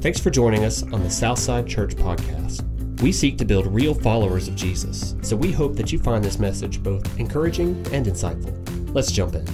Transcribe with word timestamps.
Thanks 0.00 0.20
for 0.20 0.30
joining 0.30 0.64
us 0.64 0.84
on 0.84 1.02
the 1.02 1.10
Southside 1.10 1.66
Church 1.66 1.96
Podcast. 1.96 2.62
We 3.02 3.10
seek 3.10 3.36
to 3.38 3.44
build 3.44 3.66
real 3.66 3.94
followers 3.94 4.46
of 4.46 4.54
Jesus, 4.54 5.16
so 5.22 5.34
we 5.34 5.50
hope 5.50 5.74
that 5.74 5.90
you 5.90 5.98
find 5.98 6.24
this 6.24 6.38
message 6.38 6.80
both 6.80 7.18
encouraging 7.18 7.70
and 7.92 8.06
insightful. 8.06 8.94
Let's 8.94 9.10
jump 9.10 9.34
in. 9.34 9.44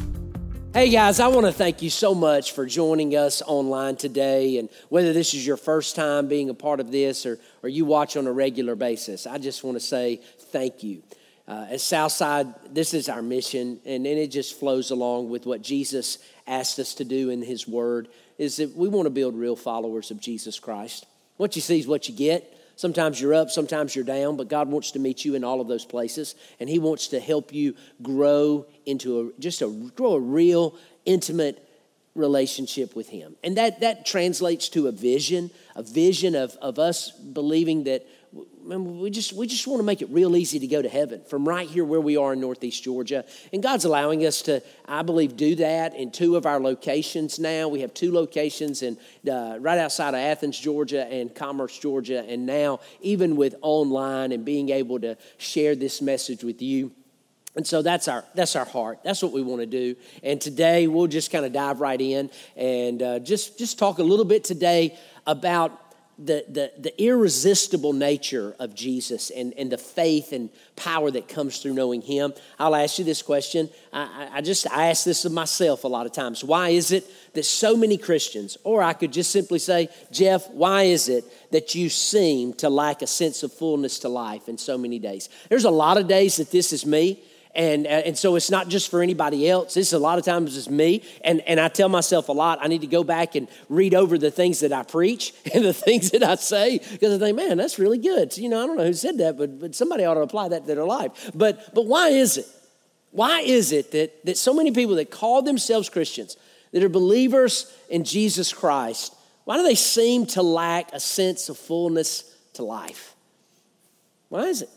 Hey 0.74 0.90
guys, 0.90 1.18
I 1.18 1.28
want 1.28 1.46
to 1.46 1.52
thank 1.52 1.80
you 1.80 1.88
so 1.88 2.14
much 2.14 2.52
for 2.52 2.66
joining 2.66 3.16
us 3.16 3.40
online 3.46 3.96
today. 3.96 4.58
And 4.58 4.68
whether 4.90 5.14
this 5.14 5.32
is 5.32 5.46
your 5.46 5.56
first 5.56 5.96
time 5.96 6.28
being 6.28 6.50
a 6.50 6.54
part 6.54 6.78
of 6.78 6.92
this 6.92 7.24
or, 7.24 7.38
or 7.62 7.70
you 7.70 7.86
watch 7.86 8.14
on 8.18 8.26
a 8.26 8.32
regular 8.32 8.74
basis, 8.74 9.26
I 9.26 9.38
just 9.38 9.64
want 9.64 9.78
to 9.78 9.80
say 9.80 10.20
thank 10.38 10.82
you. 10.82 11.02
Uh, 11.48 11.68
at 11.70 11.80
Southside, 11.80 12.54
this 12.70 12.92
is 12.92 13.08
our 13.08 13.22
mission, 13.22 13.80
and, 13.86 14.06
and 14.06 14.18
it 14.18 14.30
just 14.30 14.60
flows 14.60 14.90
along 14.90 15.30
with 15.30 15.46
what 15.46 15.62
Jesus 15.62 16.18
asked 16.46 16.78
us 16.78 16.92
to 16.94 17.04
do 17.04 17.30
in 17.30 17.40
His 17.40 17.66
Word 17.66 18.08
is 18.38 18.56
that 18.56 18.74
we 18.76 18.88
want 18.88 19.06
to 19.06 19.10
build 19.10 19.36
real 19.36 19.56
followers 19.56 20.10
of 20.10 20.20
Jesus 20.20 20.58
Christ. 20.58 21.06
What 21.36 21.56
you 21.56 21.62
see 21.62 21.78
is 21.78 21.86
what 21.86 22.08
you 22.08 22.14
get. 22.14 22.50
Sometimes 22.76 23.20
you're 23.20 23.34
up, 23.34 23.50
sometimes 23.50 23.94
you're 23.94 24.04
down, 24.04 24.36
but 24.36 24.48
God 24.48 24.68
wants 24.68 24.90
to 24.92 24.98
meet 24.98 25.24
you 25.24 25.34
in 25.36 25.44
all 25.44 25.60
of 25.60 25.68
those 25.68 25.84
places, 25.84 26.34
and 26.58 26.68
He 26.68 26.78
wants 26.80 27.08
to 27.08 27.20
help 27.20 27.52
you 27.52 27.74
grow 28.02 28.66
into 28.84 29.20
a 29.20 29.40
just 29.40 29.62
a 29.62 29.68
grow 29.94 30.14
a 30.14 30.20
real 30.20 30.76
intimate 31.04 31.60
relationship 32.16 32.96
with 32.96 33.08
Him. 33.08 33.36
And 33.44 33.56
that 33.56 33.80
that 33.80 34.04
translates 34.04 34.68
to 34.70 34.88
a 34.88 34.92
vision, 34.92 35.50
a 35.76 35.84
vision 35.84 36.34
of, 36.34 36.56
of 36.60 36.80
us 36.80 37.10
believing 37.10 37.84
that 37.84 38.06
we 38.64 39.10
just 39.10 39.32
we 39.32 39.46
just 39.46 39.66
want 39.66 39.78
to 39.78 39.84
make 39.84 40.02
it 40.02 40.08
real 40.10 40.36
easy 40.36 40.58
to 40.58 40.66
go 40.66 40.82
to 40.82 40.88
heaven 40.88 41.22
from 41.28 41.46
right 41.46 41.68
here 41.68 41.84
where 41.84 42.00
we 42.00 42.16
are 42.16 42.32
in 42.32 42.40
northeast 42.40 42.82
georgia 42.82 43.24
and 43.52 43.62
god's 43.62 43.84
allowing 43.84 44.26
us 44.26 44.42
to 44.42 44.60
i 44.88 45.02
believe 45.02 45.36
do 45.36 45.54
that 45.54 45.94
in 45.94 46.10
two 46.10 46.36
of 46.36 46.46
our 46.46 46.58
locations 46.58 47.38
now 47.38 47.68
we 47.68 47.80
have 47.80 47.94
two 47.94 48.12
locations 48.12 48.82
in 48.82 48.98
uh, 49.30 49.56
right 49.60 49.78
outside 49.78 50.14
of 50.14 50.20
athens 50.20 50.58
georgia 50.58 51.06
and 51.06 51.34
commerce 51.34 51.78
georgia 51.78 52.24
and 52.28 52.44
now 52.44 52.80
even 53.00 53.36
with 53.36 53.54
online 53.62 54.32
and 54.32 54.44
being 54.44 54.70
able 54.70 54.98
to 54.98 55.16
share 55.38 55.76
this 55.76 56.02
message 56.02 56.42
with 56.42 56.60
you 56.60 56.90
and 57.56 57.64
so 57.64 57.82
that's 57.82 58.08
our 58.08 58.24
that's 58.34 58.56
our 58.56 58.64
heart. 58.64 58.98
That's 59.04 59.22
what 59.22 59.30
we 59.30 59.40
want 59.40 59.60
to 59.60 59.66
do. 59.66 59.94
And 60.24 60.40
today 60.40 60.88
we'll 60.88 61.06
just 61.06 61.30
kind 61.30 61.44
of 61.44 61.52
dive 61.52 61.80
right 61.80 62.00
in 62.00 62.30
and 62.56 63.00
uh, 63.00 63.18
just 63.20 63.58
just 63.58 63.78
talk 63.78 63.98
a 63.98 64.02
little 64.02 64.24
bit 64.24 64.42
today 64.42 64.98
about 65.24 65.83
the, 66.18 66.44
the, 66.48 66.72
the 66.78 67.02
irresistible 67.02 67.92
nature 67.92 68.54
of 68.58 68.74
Jesus 68.74 69.30
and, 69.30 69.52
and 69.58 69.70
the 69.70 69.78
faith 69.78 70.32
and 70.32 70.50
power 70.76 71.10
that 71.10 71.28
comes 71.28 71.58
through 71.58 71.74
knowing 71.74 72.02
Him. 72.02 72.32
I'll 72.58 72.74
ask 72.74 72.98
you 72.98 73.04
this 73.04 73.22
question. 73.22 73.68
I, 73.92 74.28
I 74.34 74.40
just 74.40 74.70
I 74.70 74.90
ask 74.90 75.04
this 75.04 75.24
of 75.24 75.32
myself 75.32 75.84
a 75.84 75.88
lot 75.88 76.06
of 76.06 76.12
times. 76.12 76.44
Why 76.44 76.70
is 76.70 76.92
it 76.92 77.04
that 77.34 77.44
so 77.44 77.76
many 77.76 77.98
Christians, 77.98 78.56
or 78.62 78.82
I 78.82 78.92
could 78.92 79.12
just 79.12 79.30
simply 79.30 79.58
say, 79.58 79.88
Jeff, 80.12 80.48
why 80.50 80.84
is 80.84 81.08
it 81.08 81.24
that 81.50 81.74
you 81.74 81.88
seem 81.88 82.52
to 82.54 82.68
lack 82.68 83.02
a 83.02 83.06
sense 83.06 83.42
of 83.42 83.52
fullness 83.52 83.98
to 84.00 84.08
life 84.08 84.48
in 84.48 84.56
so 84.56 84.78
many 84.78 84.98
days? 84.98 85.28
There's 85.48 85.64
a 85.64 85.70
lot 85.70 85.98
of 85.98 86.06
days 86.06 86.36
that 86.36 86.50
this 86.50 86.72
is 86.72 86.86
me. 86.86 87.22
And, 87.54 87.86
uh, 87.86 87.90
and 87.90 88.18
so 88.18 88.34
it's 88.34 88.50
not 88.50 88.68
just 88.68 88.90
for 88.90 89.00
anybody 89.00 89.48
else. 89.48 89.76
It's 89.76 89.92
a 89.92 89.98
lot 89.98 90.18
of 90.18 90.24
times 90.24 90.56
it's 90.56 90.68
me. 90.68 91.02
And, 91.22 91.40
and 91.42 91.60
I 91.60 91.68
tell 91.68 91.88
myself 91.88 92.28
a 92.28 92.32
lot, 92.32 92.58
I 92.60 92.66
need 92.66 92.80
to 92.80 92.88
go 92.88 93.04
back 93.04 93.36
and 93.36 93.46
read 93.68 93.94
over 93.94 94.18
the 94.18 94.30
things 94.30 94.60
that 94.60 94.72
I 94.72 94.82
preach 94.82 95.32
and 95.54 95.64
the 95.64 95.72
things 95.72 96.10
that 96.10 96.22
I 96.22 96.34
say 96.36 96.78
because 96.78 97.14
I 97.14 97.18
think, 97.24 97.36
man, 97.36 97.56
that's 97.56 97.78
really 97.78 97.98
good. 97.98 98.32
So, 98.32 98.40
you 98.40 98.48
know, 98.48 98.62
I 98.62 98.66
don't 98.66 98.76
know 98.76 98.86
who 98.86 98.92
said 98.92 99.18
that, 99.18 99.38
but, 99.38 99.60
but 99.60 99.74
somebody 99.74 100.04
ought 100.04 100.14
to 100.14 100.20
apply 100.20 100.48
that 100.48 100.66
to 100.66 100.74
their 100.74 100.84
life. 100.84 101.30
But, 101.34 101.74
but 101.74 101.86
why 101.86 102.08
is 102.08 102.38
it? 102.38 102.46
Why 103.12 103.40
is 103.40 103.70
it 103.70 103.92
that, 103.92 104.24
that 104.24 104.36
so 104.36 104.52
many 104.52 104.72
people 104.72 104.96
that 104.96 105.12
call 105.12 105.42
themselves 105.42 105.88
Christians, 105.88 106.36
that 106.72 106.82
are 106.82 106.88
believers 106.88 107.72
in 107.88 108.02
Jesus 108.02 108.52
Christ, 108.52 109.14
why 109.44 109.56
do 109.56 109.62
they 109.62 109.76
seem 109.76 110.26
to 110.26 110.42
lack 110.42 110.92
a 110.92 110.98
sense 110.98 111.48
of 111.48 111.56
fullness 111.56 112.24
to 112.54 112.64
life? 112.64 113.14
Why 114.30 114.46
is 114.46 114.62
it? 114.62 114.70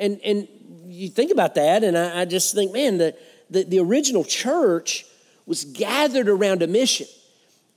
And, 0.00 0.20
and 0.24 0.48
you 0.88 1.08
think 1.08 1.30
about 1.30 1.54
that, 1.54 1.84
and 1.84 1.96
I, 1.96 2.22
I 2.22 2.24
just 2.24 2.54
think, 2.54 2.72
man, 2.72 2.98
the, 2.98 3.14
the, 3.50 3.62
the 3.62 3.78
original 3.78 4.24
church 4.24 5.06
was 5.46 5.64
gathered 5.64 6.28
around 6.28 6.62
a 6.62 6.66
mission. 6.66 7.06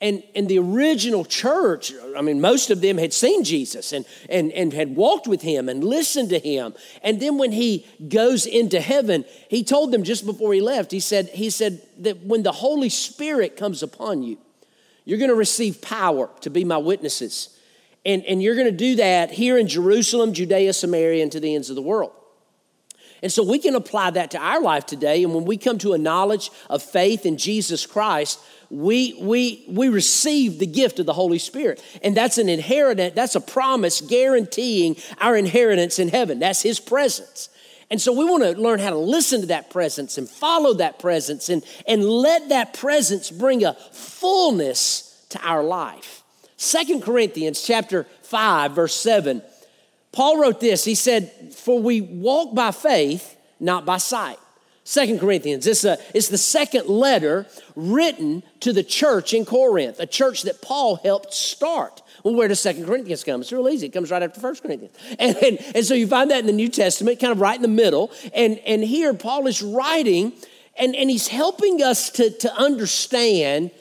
And, 0.02 0.22
and 0.36 0.50
the 0.50 0.60
original 0.60 1.24
church, 1.24 1.94
I 2.18 2.22
mean, 2.22 2.42
most 2.42 2.70
of 2.70 2.82
them 2.82 2.98
had 2.98 3.14
seen 3.14 3.46
Jesus 3.46 3.94
and, 3.94 4.06
and, 4.30 4.52
and 4.52 4.74
had 4.74 4.98
walked 4.98 5.28
with 5.28 5.42
him 5.42 5.70
and 5.70 5.82
listened 5.82 6.30
to 6.32 6.40
him. 6.40 6.74
And 7.04 7.22
then 7.22 7.38
when 7.38 7.54
he 7.54 7.86
goes 8.10 8.46
into 8.46 8.82
heaven, 8.82 9.24
he 9.50 9.64
told 9.64 9.92
them 9.92 10.04
just 10.04 10.26
before 10.26 10.54
he 10.54 10.60
left, 10.60 10.92
he 10.92 11.00
said, 11.00 11.30
he 11.30 11.50
said 11.50 11.82
that 12.00 12.20
when 12.20 12.44
the 12.44 12.52
Holy 12.52 12.90
Spirit 12.90 13.56
comes 13.56 13.82
upon 13.82 14.24
you, 14.24 14.38
you're 15.06 15.20
going 15.20 15.30
to 15.30 15.36
receive 15.36 15.82
power 15.82 16.30
to 16.42 16.50
be 16.50 16.66
my 16.66 16.78
witnesses. 16.78 17.58
And, 18.06 18.26
and 18.26 18.42
you're 18.44 18.56
going 18.56 18.68
to 18.68 18.72
do 18.72 18.98
that 18.98 19.32
here 19.32 19.58
in 19.58 19.68
Jerusalem, 19.68 20.34
Judea, 20.34 20.74
Samaria, 20.74 21.24
and 21.24 21.32
to 21.32 21.40
the 21.40 21.56
ends 21.56 21.70
of 21.70 21.76
the 21.76 21.82
world. 21.82 22.12
And 23.22 23.32
so 23.32 23.42
we 23.42 23.58
can 23.58 23.76
apply 23.76 24.12
that 24.12 24.32
to 24.32 24.38
our 24.38 24.62
life 24.62 24.86
today. 24.86 25.24
And 25.24 25.34
when 25.34 25.46
we 25.46 25.56
come 25.56 25.78
to 25.78 25.94
a 25.94 25.98
knowledge 25.98 26.52
of 26.70 26.84
faith 26.84 27.26
in 27.26 27.38
Jesus 27.38 27.86
Christ, 27.86 28.38
we, 28.70 29.18
we, 29.22 29.64
we 29.70 29.88
receive 29.88 30.60
the 30.60 30.66
gift 30.66 31.00
of 31.00 31.06
the 31.06 31.14
Holy 31.14 31.40
Spirit. 31.40 31.82
And 32.04 32.18
that's 32.18 32.38
an 32.38 32.50
inheritance, 32.50 33.16
that's 33.16 33.36
a 33.36 33.42
promise 33.42 34.02
guaranteeing 34.02 34.98
our 35.20 35.38
inheritance 35.38 36.00
in 36.00 36.10
heaven. 36.10 36.40
That's 36.40 36.62
His 36.62 36.82
presence. 36.82 37.48
And 37.90 38.02
so 38.02 38.12
we 38.12 38.26
want 38.26 38.44
to 38.44 38.62
learn 38.62 38.80
how 38.80 38.90
to 38.90 38.98
listen 38.98 39.42
to 39.42 39.48
that 39.48 39.70
presence 39.70 40.18
and 40.18 40.30
follow 40.30 40.74
that 40.74 41.00
presence 41.00 41.48
and, 41.48 41.64
and 41.88 42.04
let 42.04 42.50
that 42.50 42.74
presence 42.74 43.32
bring 43.32 43.64
a 43.64 43.74
fullness 43.92 45.26
to 45.30 45.40
our 45.48 45.64
life. 45.64 46.23
Second 46.64 47.04
Corinthians 47.04 47.62
chapter 47.62 48.08
5, 48.24 48.72
verse 48.72 48.96
7 48.96 49.42
Paul 50.14 50.40
wrote 50.40 50.60
this. 50.60 50.86
He 50.86 50.96
said, 50.96 51.32
For 51.56 51.82
we 51.82 52.00
walk 52.00 52.54
by 52.54 52.72
faith, 52.72 53.36
not 53.60 53.84
by 53.84 53.98
sight. 53.98 54.38
Second 54.86 55.20
Corinthians, 55.20 55.66
it's, 55.66 55.84
a, 55.86 55.98
it's 56.14 56.28
the 56.28 56.38
second 56.38 56.88
letter 56.88 57.48
written 57.76 58.44
to 58.60 58.74
the 58.74 58.84
church 58.84 59.34
in 59.34 59.44
Corinth, 59.44 60.00
a 60.00 60.06
church 60.06 60.44
that 60.44 60.62
Paul 60.62 60.98
helped 60.98 61.34
start. 61.34 62.02
Well, 62.24 62.36
where 62.36 62.48
does 62.48 62.60
Second 62.60 62.86
Corinthians 62.86 63.24
come? 63.24 63.42
It's 63.42 63.52
real 63.52 63.68
easy. 63.70 63.88
It 63.88 63.94
comes 63.94 64.12
right 64.12 64.22
after 64.22 64.40
First 64.40 64.62
Corinthians. 64.62 64.96
And, 65.18 65.36
and, 65.38 65.60
and 65.76 65.86
so 65.86 65.96
you 65.96 66.06
find 66.06 66.30
that 66.32 66.42
in 66.42 66.46
the 66.46 66.54
New 66.54 66.70
Testament, 66.70 67.20
kind 67.20 67.32
of 67.32 67.42
right 67.42 67.56
in 67.56 67.62
the 67.62 67.68
middle. 67.68 68.12
And, 68.36 68.60
and 68.60 68.84
here 68.84 69.14
Paul 69.14 69.48
is 69.48 69.62
writing, 69.64 70.34
and, 70.78 70.96
and 70.96 71.10
he's 71.10 71.28
helping 71.28 71.82
us 71.82 72.10
to, 72.12 72.30
to 72.30 72.54
understand 72.54 73.72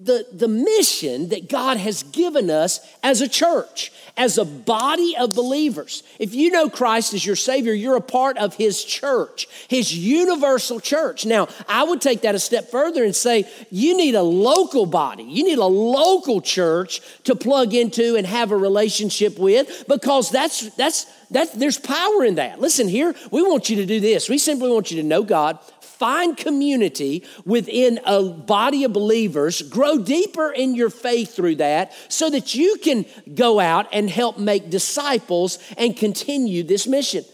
the, 0.00 0.26
the 0.32 0.48
mission 0.48 1.28
that 1.30 1.48
God 1.48 1.76
has 1.78 2.02
given 2.02 2.50
us 2.50 2.80
as 3.02 3.20
a 3.20 3.28
church, 3.28 3.92
as 4.16 4.38
a 4.38 4.44
body 4.44 5.16
of 5.16 5.34
believers. 5.34 6.02
If 6.18 6.34
you 6.34 6.50
know 6.50 6.68
Christ 6.68 7.14
as 7.14 7.24
your 7.24 7.36
Savior, 7.36 7.72
you're 7.72 7.96
a 7.96 8.02
part 8.02 8.36
of 8.38 8.54
His 8.54 8.84
church, 8.84 9.46
His 9.68 9.96
universal 9.96 10.80
church. 10.80 11.24
Now, 11.24 11.48
I 11.68 11.84
would 11.84 12.00
take 12.00 12.22
that 12.22 12.34
a 12.34 12.38
step 12.38 12.70
further 12.70 13.04
and 13.04 13.14
say 13.14 13.48
you 13.70 13.96
need 13.96 14.14
a 14.14 14.22
local 14.22 14.86
body, 14.86 15.24
you 15.24 15.44
need 15.44 15.58
a 15.58 15.64
local 15.64 16.40
church 16.40 17.00
to 17.24 17.34
plug 17.34 17.72
into 17.72 18.16
and 18.16 18.26
have 18.26 18.50
a 18.50 18.56
relationship 18.56 19.38
with 19.38 19.84
because 19.88 20.30
that's, 20.30 20.74
that's, 20.74 21.06
that, 21.30 21.52
there's 21.58 21.78
power 21.78 22.24
in 22.24 22.36
that. 22.36 22.60
Listen 22.60 22.88
here, 22.88 23.14
we 23.30 23.42
want 23.42 23.70
you 23.70 23.76
to 23.76 23.86
do 23.86 24.00
this. 24.00 24.28
We 24.28 24.38
simply 24.38 24.70
want 24.70 24.90
you 24.90 25.00
to 25.02 25.06
know 25.06 25.22
God, 25.22 25.58
find 26.04 26.36
community 26.36 27.24
within 27.46 27.98
a 28.04 28.22
body 28.22 28.84
of 28.84 28.92
believers, 28.92 29.62
grow 29.62 29.96
deeper 29.96 30.50
in 30.50 30.74
your 30.74 30.90
faith 30.90 31.34
through 31.34 31.54
that 31.54 31.94
so 32.10 32.28
that 32.28 32.54
you 32.54 32.76
can 32.82 33.06
go 33.34 33.58
out 33.58 33.86
and 33.90 34.10
help 34.10 34.38
make 34.38 34.68
disciples 34.68 35.58
and 35.78 35.96
continue 35.96 36.62
this 36.62 36.86
mission. 36.86 37.24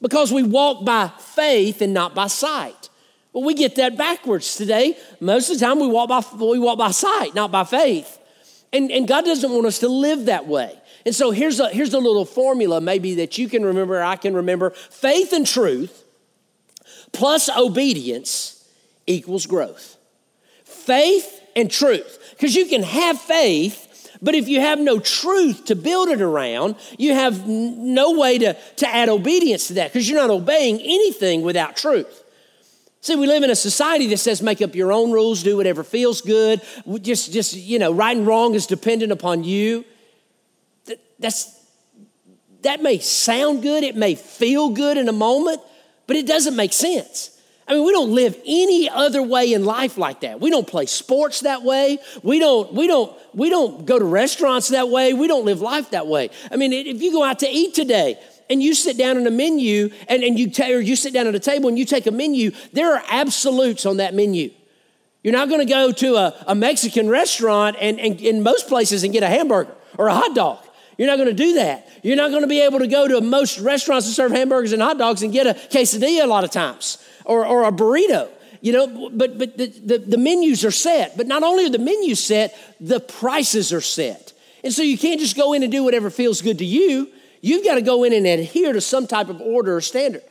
Because 0.00 0.32
we 0.32 0.42
walk 0.42 0.82
by 0.82 1.08
faith 1.18 1.82
and 1.82 1.92
not 1.92 2.14
by 2.14 2.28
sight. 2.28 2.88
Well, 3.34 3.44
we 3.44 3.52
get 3.52 3.76
that 3.76 3.98
backwards 3.98 4.56
today. 4.56 4.96
Most 5.20 5.50
of 5.50 5.58
the 5.58 5.66
time 5.66 5.78
we 5.78 5.86
walk 5.86 6.08
by, 6.08 6.22
we 6.42 6.58
walk 6.58 6.78
by 6.78 6.92
sight, 6.92 7.34
not 7.34 7.52
by 7.52 7.64
faith. 7.64 8.18
And, 8.72 8.90
and 8.90 9.06
God 9.06 9.26
doesn't 9.26 9.50
want 9.50 9.66
us 9.66 9.80
to 9.80 9.88
live 9.88 10.24
that 10.24 10.46
way. 10.46 10.74
And 11.04 11.14
so 11.14 11.32
here's 11.32 11.60
a, 11.60 11.68
here's 11.68 11.92
a 11.92 11.98
little 11.98 12.24
formula 12.24 12.80
maybe 12.80 13.16
that 13.16 13.36
you 13.36 13.46
can 13.50 13.62
remember, 13.62 14.02
I 14.02 14.16
can 14.16 14.32
remember. 14.32 14.70
Faith 14.70 15.34
and 15.34 15.46
truth 15.46 16.04
plus 17.12 17.48
obedience 17.48 18.64
equals 19.06 19.46
growth. 19.46 19.96
Faith 20.64 21.40
and 21.54 21.70
truth. 21.70 22.18
Because 22.32 22.54
you 22.54 22.66
can 22.66 22.82
have 22.82 23.20
faith, 23.20 24.16
but 24.22 24.34
if 24.34 24.48
you 24.48 24.60
have 24.60 24.78
no 24.78 24.98
truth 24.98 25.66
to 25.66 25.74
build 25.74 26.08
it 26.08 26.20
around, 26.20 26.76
you 26.98 27.14
have 27.14 27.46
no 27.46 28.12
way 28.12 28.38
to, 28.38 28.54
to 28.76 28.88
add 28.88 29.08
obedience 29.08 29.68
to 29.68 29.74
that 29.74 29.92
because 29.92 30.08
you're 30.08 30.20
not 30.20 30.30
obeying 30.30 30.80
anything 30.80 31.42
without 31.42 31.76
truth. 31.76 32.24
See, 33.00 33.14
we 33.14 33.26
live 33.26 33.44
in 33.44 33.50
a 33.50 33.56
society 33.56 34.08
that 34.08 34.16
says 34.16 34.42
make 34.42 34.60
up 34.60 34.74
your 34.74 34.92
own 34.92 35.12
rules, 35.12 35.42
do 35.42 35.56
whatever 35.56 35.84
feels 35.84 36.20
good. 36.20 36.60
Just, 37.02 37.32
just 37.32 37.54
you 37.54 37.78
know, 37.78 37.92
right 37.92 38.16
and 38.16 38.26
wrong 38.26 38.54
is 38.54 38.66
dependent 38.66 39.12
upon 39.12 39.44
you. 39.44 39.84
That's, 41.18 41.56
that 42.62 42.82
may 42.82 42.98
sound 42.98 43.62
good, 43.62 43.84
it 43.84 43.96
may 43.96 44.16
feel 44.16 44.70
good 44.70 44.98
in 44.98 45.08
a 45.08 45.12
moment, 45.12 45.60
but 46.06 46.16
it 46.16 46.26
doesn't 46.26 46.56
make 46.56 46.72
sense. 46.72 47.30
I 47.68 47.74
mean, 47.74 47.84
we 47.84 47.92
don't 47.92 48.14
live 48.14 48.36
any 48.46 48.88
other 48.88 49.22
way 49.22 49.52
in 49.52 49.64
life 49.64 49.98
like 49.98 50.20
that. 50.20 50.40
We 50.40 50.50
don't 50.50 50.68
play 50.68 50.86
sports 50.86 51.40
that 51.40 51.62
way. 51.62 51.98
We 52.22 52.38
don't, 52.38 52.72
we 52.72 52.86
don't, 52.86 53.12
we 53.34 53.50
don't 53.50 53.84
go 53.84 53.98
to 53.98 54.04
restaurants 54.04 54.68
that 54.68 54.88
way. 54.88 55.14
We 55.14 55.26
don't 55.26 55.44
live 55.44 55.60
life 55.60 55.90
that 55.90 56.06
way. 56.06 56.30
I 56.50 56.56
mean, 56.56 56.72
if 56.72 57.02
you 57.02 57.10
go 57.10 57.24
out 57.24 57.40
to 57.40 57.48
eat 57.48 57.74
today 57.74 58.20
and 58.48 58.62
you 58.62 58.72
sit 58.72 58.96
down 58.96 59.16
in 59.16 59.26
a 59.26 59.32
menu 59.32 59.90
and, 60.08 60.22
and 60.22 60.38
you, 60.38 60.48
ta- 60.48 60.68
or 60.68 60.80
you 60.80 60.94
sit 60.94 61.12
down 61.12 61.26
at 61.26 61.34
a 61.34 61.40
table 61.40 61.68
and 61.68 61.76
you 61.76 61.84
take 61.84 62.06
a 62.06 62.12
menu, 62.12 62.52
there 62.72 62.94
are 62.94 63.02
absolutes 63.08 63.84
on 63.84 63.96
that 63.96 64.14
menu. 64.14 64.52
You're 65.24 65.32
not 65.32 65.48
going 65.48 65.66
to 65.66 65.72
go 65.72 65.90
to 65.90 66.14
a, 66.14 66.44
a 66.46 66.54
Mexican 66.54 67.08
restaurant 67.08 67.76
and, 67.80 67.98
and 67.98 68.20
in 68.20 68.44
most 68.44 68.68
places 68.68 69.02
and 69.02 69.12
get 69.12 69.24
a 69.24 69.28
hamburger 69.28 69.74
or 69.98 70.06
a 70.06 70.14
hot 70.14 70.36
dog. 70.36 70.64
You're 70.98 71.08
not 71.08 71.16
going 71.16 71.28
to 71.28 71.34
do 71.34 71.54
that. 71.54 71.88
You're 72.02 72.16
not 72.16 72.30
going 72.30 72.42
to 72.42 72.48
be 72.48 72.60
able 72.60 72.78
to 72.78 72.86
go 72.86 73.06
to 73.06 73.20
most 73.20 73.58
restaurants 73.58 74.06
that 74.06 74.12
serve 74.12 74.32
hamburgers 74.32 74.72
and 74.72 74.80
hot 74.80 74.98
dogs 74.98 75.22
and 75.22 75.32
get 75.32 75.46
a 75.46 75.54
quesadilla 75.54 76.24
a 76.24 76.26
lot 76.26 76.44
of 76.44 76.50
times 76.50 76.98
or, 77.24 77.46
or 77.46 77.64
a 77.64 77.72
burrito. 77.72 78.28
You 78.62 78.72
know, 78.72 79.10
but, 79.10 79.38
but 79.38 79.58
the, 79.58 79.66
the, 79.66 79.98
the 79.98 80.18
menus 80.18 80.64
are 80.64 80.70
set. 80.70 81.16
But 81.16 81.26
not 81.26 81.42
only 81.42 81.66
are 81.66 81.70
the 81.70 81.78
menus 81.78 82.24
set, 82.24 82.56
the 82.80 83.00
prices 83.00 83.72
are 83.72 83.82
set. 83.82 84.32
And 84.64 84.72
so 84.72 84.82
you 84.82 84.96
can't 84.96 85.20
just 85.20 85.36
go 85.36 85.52
in 85.52 85.62
and 85.62 85.70
do 85.70 85.84
whatever 85.84 86.10
feels 86.10 86.40
good 86.40 86.58
to 86.58 86.64
you. 86.64 87.08
You've 87.42 87.64
got 87.64 87.74
to 87.74 87.82
go 87.82 88.02
in 88.04 88.12
and 88.12 88.26
adhere 88.26 88.72
to 88.72 88.80
some 88.80 89.06
type 89.06 89.28
of 89.28 89.40
order 89.40 89.76
or 89.76 89.80
standard. 89.80 90.22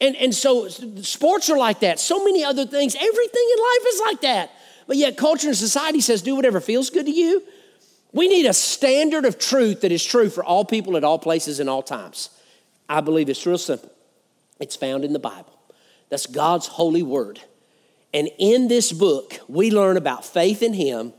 And, 0.00 0.14
and 0.16 0.34
so 0.34 0.68
sports 0.68 1.50
are 1.50 1.58
like 1.58 1.80
that. 1.80 1.98
So 1.98 2.24
many 2.24 2.44
other 2.44 2.66
things. 2.66 2.94
Everything 2.94 3.50
in 3.56 3.62
life 3.62 3.86
is 3.88 4.00
like 4.04 4.20
that. 4.22 4.50
But 4.86 4.96
yet, 4.96 5.16
culture 5.16 5.48
and 5.48 5.56
society 5.56 6.00
says 6.00 6.22
do 6.22 6.36
whatever 6.36 6.60
feels 6.60 6.90
good 6.90 7.06
to 7.06 7.12
you. 7.12 7.42
We 8.12 8.28
need 8.28 8.46
a 8.46 8.52
standard 8.52 9.24
of 9.24 9.38
truth 9.38 9.82
that 9.82 9.92
is 9.92 10.04
true 10.04 10.30
for 10.30 10.44
all 10.44 10.64
people 10.64 10.96
at 10.96 11.04
all 11.04 11.18
places 11.18 11.60
and 11.60 11.70
all 11.70 11.82
times. 11.82 12.30
I 12.88 13.00
believe 13.00 13.28
it's 13.28 13.46
real 13.46 13.58
simple. 13.58 13.90
It's 14.58 14.76
found 14.76 15.04
in 15.04 15.12
the 15.12 15.18
Bible. 15.18 15.56
That's 16.08 16.26
God's 16.26 16.66
holy 16.66 17.02
word. 17.02 17.40
And 18.12 18.28
in 18.38 18.68
this 18.68 18.92
book, 18.92 19.38
we 19.48 19.70
learn 19.70 19.96
about 19.96 20.24
faith 20.24 20.62
in 20.62 20.74
Him 20.74 21.12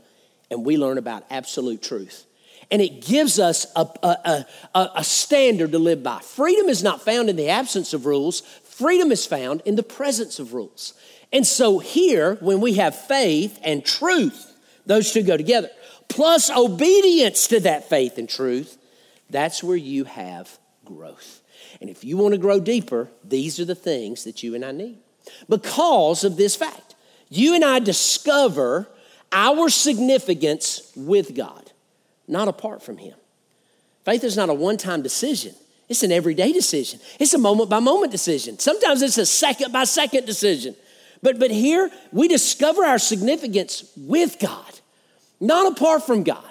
and 0.50 0.64
we 0.64 0.76
learn 0.76 0.98
about 0.98 1.24
absolute 1.30 1.82
truth. 1.82 2.26
And 2.70 2.80
it 2.80 3.04
gives 3.04 3.38
us 3.38 3.66
a, 3.74 3.86
a, 4.02 4.46
a, 4.74 4.90
a, 4.96 5.04
standard 5.04 5.72
to 5.72 5.78
live 5.78 6.02
by. 6.02 6.20
Freedom 6.20 6.68
is 6.68 6.82
not 6.82 7.02
found 7.02 7.28
in 7.28 7.36
the 7.36 7.48
absence 7.48 7.92
of 7.92 8.06
rules, 8.06 8.40
freedom 8.64 9.10
is 9.12 9.26
found 9.26 9.62
in 9.64 9.76
the 9.76 9.82
presence 9.82 10.38
of 10.38 10.54
rules. 10.54 10.94
And 11.32 11.46
so, 11.46 11.78
here, 11.78 12.36
when 12.40 12.60
we 12.60 12.74
have 12.74 12.94
faith 12.94 13.58
and 13.62 13.84
truth, 13.84 14.54
those 14.84 15.12
two 15.12 15.22
go 15.22 15.36
together, 15.36 15.70
plus 16.12 16.50
obedience 16.50 17.48
to 17.48 17.60
that 17.60 17.88
faith 17.88 18.18
and 18.18 18.28
truth, 18.28 18.78
that's 19.30 19.62
where 19.62 19.76
you 19.76 20.04
have 20.04 20.58
growth. 20.84 21.40
And 21.80 21.90
if 21.90 22.04
you 22.04 22.16
want 22.16 22.32
to 22.32 22.38
grow 22.38 22.60
deeper, 22.60 23.08
these 23.24 23.58
are 23.58 23.64
the 23.64 23.74
things 23.74 24.24
that 24.24 24.42
you 24.42 24.54
and 24.54 24.64
I 24.64 24.72
need. 24.72 24.98
Because 25.48 26.24
of 26.24 26.36
this 26.36 26.54
fact, 26.54 26.94
you 27.28 27.54
and 27.54 27.64
I 27.64 27.78
discover 27.78 28.88
our 29.32 29.68
significance 29.68 30.92
with 30.94 31.34
God, 31.34 31.72
not 32.28 32.48
apart 32.48 32.82
from 32.82 32.98
Him. 32.98 33.14
Faith 34.04 34.24
is 34.24 34.36
not 34.36 34.48
a 34.48 34.54
one 34.54 34.76
time 34.76 35.02
decision, 35.02 35.54
it's 35.88 36.02
an 36.02 36.12
everyday 36.12 36.52
decision, 36.52 37.00
it's 37.18 37.34
a 37.34 37.38
moment 37.38 37.70
by 37.70 37.80
moment 37.80 38.12
decision. 38.12 38.58
Sometimes 38.58 39.02
it's 39.02 39.18
a 39.18 39.26
second 39.26 39.72
by 39.72 39.84
second 39.84 40.26
decision. 40.26 40.76
But, 41.22 41.38
but 41.38 41.52
here, 41.52 41.90
we 42.10 42.26
discover 42.26 42.84
our 42.84 42.98
significance 42.98 43.92
with 43.96 44.40
God, 44.40 44.71
not 45.42 45.72
apart 45.72 46.04
from 46.04 46.22
God. 46.22 46.44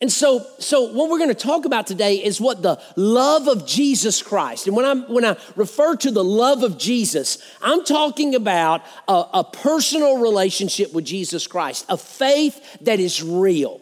And 0.00 0.12
so, 0.12 0.46
so 0.58 0.92
what 0.92 1.08
we're 1.08 1.18
going 1.18 1.30
to 1.30 1.34
talk 1.34 1.64
about 1.64 1.86
today 1.86 2.16
is 2.16 2.38
what 2.38 2.60
the 2.60 2.80
love 2.96 3.48
of 3.48 3.66
Jesus 3.66 4.22
Christ. 4.22 4.66
And 4.66 4.76
when, 4.76 4.84
I'm, 4.84 5.02
when 5.04 5.24
I 5.24 5.36
refer 5.54 5.96
to 5.96 6.10
the 6.10 6.24
love 6.24 6.62
of 6.62 6.76
Jesus, 6.76 7.38
I'm 7.62 7.82
talking 7.82 8.34
about 8.34 8.82
a, 9.08 9.24
a 9.34 9.44
personal 9.44 10.18
relationship 10.18 10.92
with 10.92 11.06
Jesus 11.06 11.46
Christ, 11.46 11.86
a 11.88 11.96
faith 11.96 12.78
that 12.82 13.00
is 13.00 13.22
real, 13.22 13.80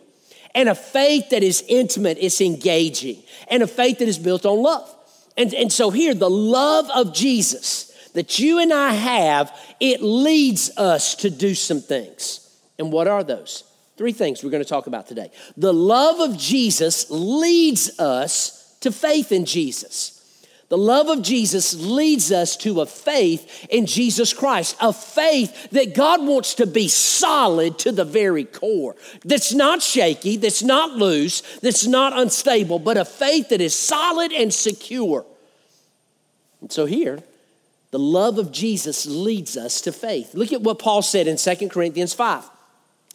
and 0.55 0.69
a 0.69 0.75
faith 0.77 1.31
that 1.31 1.43
is 1.43 1.65
intimate, 1.69 2.19
it's 2.21 2.41
engaging, 2.41 3.21
and 3.49 3.65
a 3.65 3.67
faith 3.67 3.99
that 3.99 4.07
is 4.07 4.19
built 4.19 4.47
on 4.47 4.63
love. 4.63 4.89
And, 5.37 5.53
and 5.53 5.73
so 5.73 5.91
here, 5.91 6.15
the 6.15 6.31
love 6.31 6.89
of 6.95 7.13
Jesus 7.13 7.91
that 8.13 8.39
you 8.39 8.61
and 8.61 8.73
I 8.73 8.93
have, 8.93 9.53
it 9.81 10.01
leads 10.01 10.71
us 10.77 11.17
to 11.17 11.31
do 11.31 11.57
some 11.57 11.81
things. 11.81 12.57
And 12.79 12.93
what 12.93 13.09
are 13.09 13.25
those? 13.25 13.65
Three 13.97 14.13
things 14.13 14.43
we're 14.43 14.51
going 14.51 14.63
to 14.63 14.69
talk 14.69 14.87
about 14.87 15.07
today. 15.07 15.31
The 15.57 15.73
love 15.73 16.19
of 16.21 16.37
Jesus 16.37 17.11
leads 17.11 17.99
us 18.01 18.77
to 18.81 18.91
faith 18.91 19.31
in 19.31 19.45
Jesus. 19.45 20.15
The 20.69 20.79
love 20.79 21.09
of 21.09 21.23
Jesus 21.23 21.75
leads 21.75 22.33
us 22.33 22.57
to 22.59 22.81
a 22.81 22.87
faith 22.87 23.67
in 23.71 23.87
Jesus 23.87 24.33
Christ, 24.33 24.77
a 24.81 24.93
faith 24.93 25.71
that 25.71 25.95
God 25.95 26.27
wants 26.27 26.55
to 26.55 26.67
be 26.67 26.89
solid 26.89 27.79
to 27.81 27.93
the 27.93 28.05
very 28.05 28.45
core, 28.45 28.97
that's 29.25 29.53
not 29.53 29.83
shaky, 29.83 30.37
that's 30.37 30.63
not 30.63 30.93
loose, 30.93 31.43
that's 31.59 31.87
not 31.87 32.19
unstable, 32.19 32.79
but 32.79 32.97
a 32.97 33.05
faith 33.05 33.51
that 33.51 33.61
is 33.61 33.79
solid 33.79 34.33
and 34.33 34.53
secure. 34.53 35.25
And 36.61 36.73
so 36.73 36.87
here, 36.87 37.23
the 37.91 37.99
love 37.99 38.39
of 38.39 38.51
Jesus 38.51 39.07
leads 39.07 39.57
us 39.57 39.83
to 39.83 39.93
faith. 39.93 40.35
Look 40.35 40.53
at 40.53 40.63
what 40.63 40.81
Paul 40.81 41.03
said 41.03 41.29
in 41.29 41.37
2 41.37 41.69
Corinthians 41.69 42.15
5. 42.15 42.51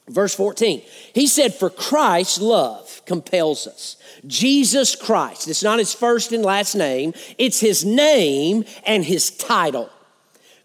Verse 0.09 0.33
14, 0.33 0.81
he 1.13 1.27
said, 1.27 1.53
For 1.53 1.69
Christ's 1.69 2.41
love 2.41 3.01
compels 3.05 3.67
us. 3.67 3.95
Jesus 4.25 4.95
Christ, 4.95 5.47
it's 5.47 5.63
not 5.63 5.77
his 5.77 5.93
first 5.93 6.31
and 6.31 6.43
last 6.43 6.75
name, 6.75 7.13
it's 7.37 7.59
his 7.59 7.85
name 7.85 8.65
and 8.85 9.05
his 9.05 9.29
title. 9.29 9.89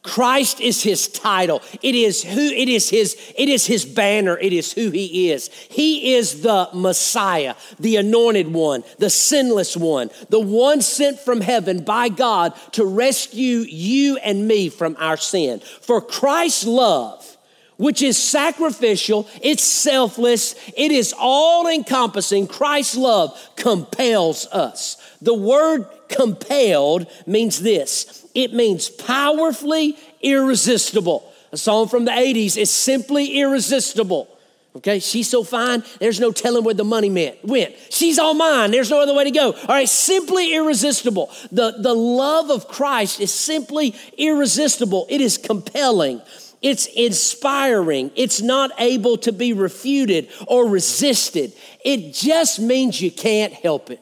Christ 0.02 0.60
is 0.60 0.82
his 0.82 1.08
title. 1.08 1.62
It 1.82 1.94
is 1.94 2.22
who 2.22 2.40
it 2.40 2.68
is 2.68 2.90
his 2.90 3.16
it 3.38 3.48
is 3.48 3.66
his 3.66 3.86
banner. 3.86 4.36
It 4.36 4.52
is 4.52 4.70
who 4.70 4.90
he 4.90 5.30
is. 5.30 5.48
He 5.70 6.14
is 6.14 6.42
the 6.42 6.68
Messiah, 6.74 7.54
the 7.80 7.96
anointed 7.96 8.52
one, 8.52 8.84
the 8.98 9.08
sinless 9.08 9.78
one, 9.78 10.10
the 10.28 10.40
one 10.40 10.82
sent 10.82 11.20
from 11.20 11.40
heaven 11.40 11.84
by 11.84 12.10
God 12.10 12.52
to 12.72 12.84
rescue 12.84 13.60
you 13.60 14.18
and 14.18 14.46
me 14.46 14.68
from 14.68 14.94
our 14.98 15.16
sin. 15.16 15.60
For 15.80 16.02
Christ's 16.02 16.66
love 16.66 17.33
which 17.76 18.02
is 18.02 18.16
sacrificial, 18.16 19.28
it's 19.42 19.62
selfless, 19.62 20.54
it 20.76 20.92
is 20.92 21.14
all 21.18 21.66
encompassing. 21.66 22.46
Christ's 22.46 22.96
love 22.96 23.38
compels 23.56 24.46
us. 24.46 24.96
The 25.20 25.34
word 25.34 25.86
compelled 26.08 27.06
means 27.26 27.60
this 27.60 28.26
it 28.34 28.52
means 28.52 28.88
powerfully 28.88 29.96
irresistible. 30.22 31.30
A 31.52 31.56
song 31.56 31.88
from 31.88 32.04
the 32.04 32.10
80s 32.10 32.56
is 32.56 32.70
simply 32.70 33.38
irresistible. 33.38 34.28
Okay, 34.76 34.98
she's 34.98 35.28
so 35.28 35.44
fine, 35.44 35.84
there's 36.00 36.18
no 36.18 36.32
telling 36.32 36.64
where 36.64 36.74
the 36.74 36.84
money 36.84 37.08
meant, 37.08 37.44
went. 37.44 37.76
She's 37.90 38.18
all 38.18 38.34
mine, 38.34 38.72
there's 38.72 38.90
no 38.90 39.00
other 39.00 39.14
way 39.14 39.22
to 39.22 39.30
go. 39.30 39.52
All 39.52 39.68
right, 39.68 39.88
simply 39.88 40.52
irresistible. 40.52 41.30
The, 41.52 41.76
the 41.78 41.94
love 41.94 42.50
of 42.50 42.66
Christ 42.66 43.20
is 43.20 43.32
simply 43.32 43.94
irresistible, 44.18 45.06
it 45.08 45.20
is 45.20 45.38
compelling. 45.38 46.20
It's 46.64 46.86
inspiring. 46.86 48.10
It's 48.16 48.40
not 48.40 48.70
able 48.78 49.18
to 49.18 49.32
be 49.32 49.52
refuted 49.52 50.30
or 50.48 50.66
resisted. 50.66 51.52
It 51.84 52.14
just 52.14 52.58
means 52.58 53.02
you 53.02 53.10
can't 53.10 53.52
help 53.52 53.90
it. 53.90 54.00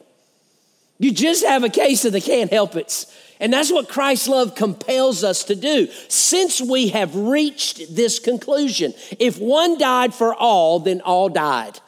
You 0.97 1.11
just 1.11 1.45
have 1.45 1.65
a 1.65 1.69
case 1.69 2.05
of 2.05 2.13
the 2.13 2.21
can't 2.21 2.49
help 2.49 2.77
it. 2.77 3.05
And 3.41 3.51
that's 3.51 3.69
what 3.69 3.89
Christ's 3.89 4.29
love 4.29 4.55
compels 4.55 5.25
us 5.25 5.43
to 5.45 5.55
do. 5.55 5.89
Since 6.07 6.61
we 6.61 6.87
have 6.89 7.13
reached 7.13 7.93
this 7.93 8.17
conclusion, 8.17 8.93
if 9.19 9.37
one 9.37 9.77
died 9.77 10.13
for 10.13 10.33
all, 10.33 10.79
then 10.79 11.01
all 11.01 11.27
died. 11.27 11.81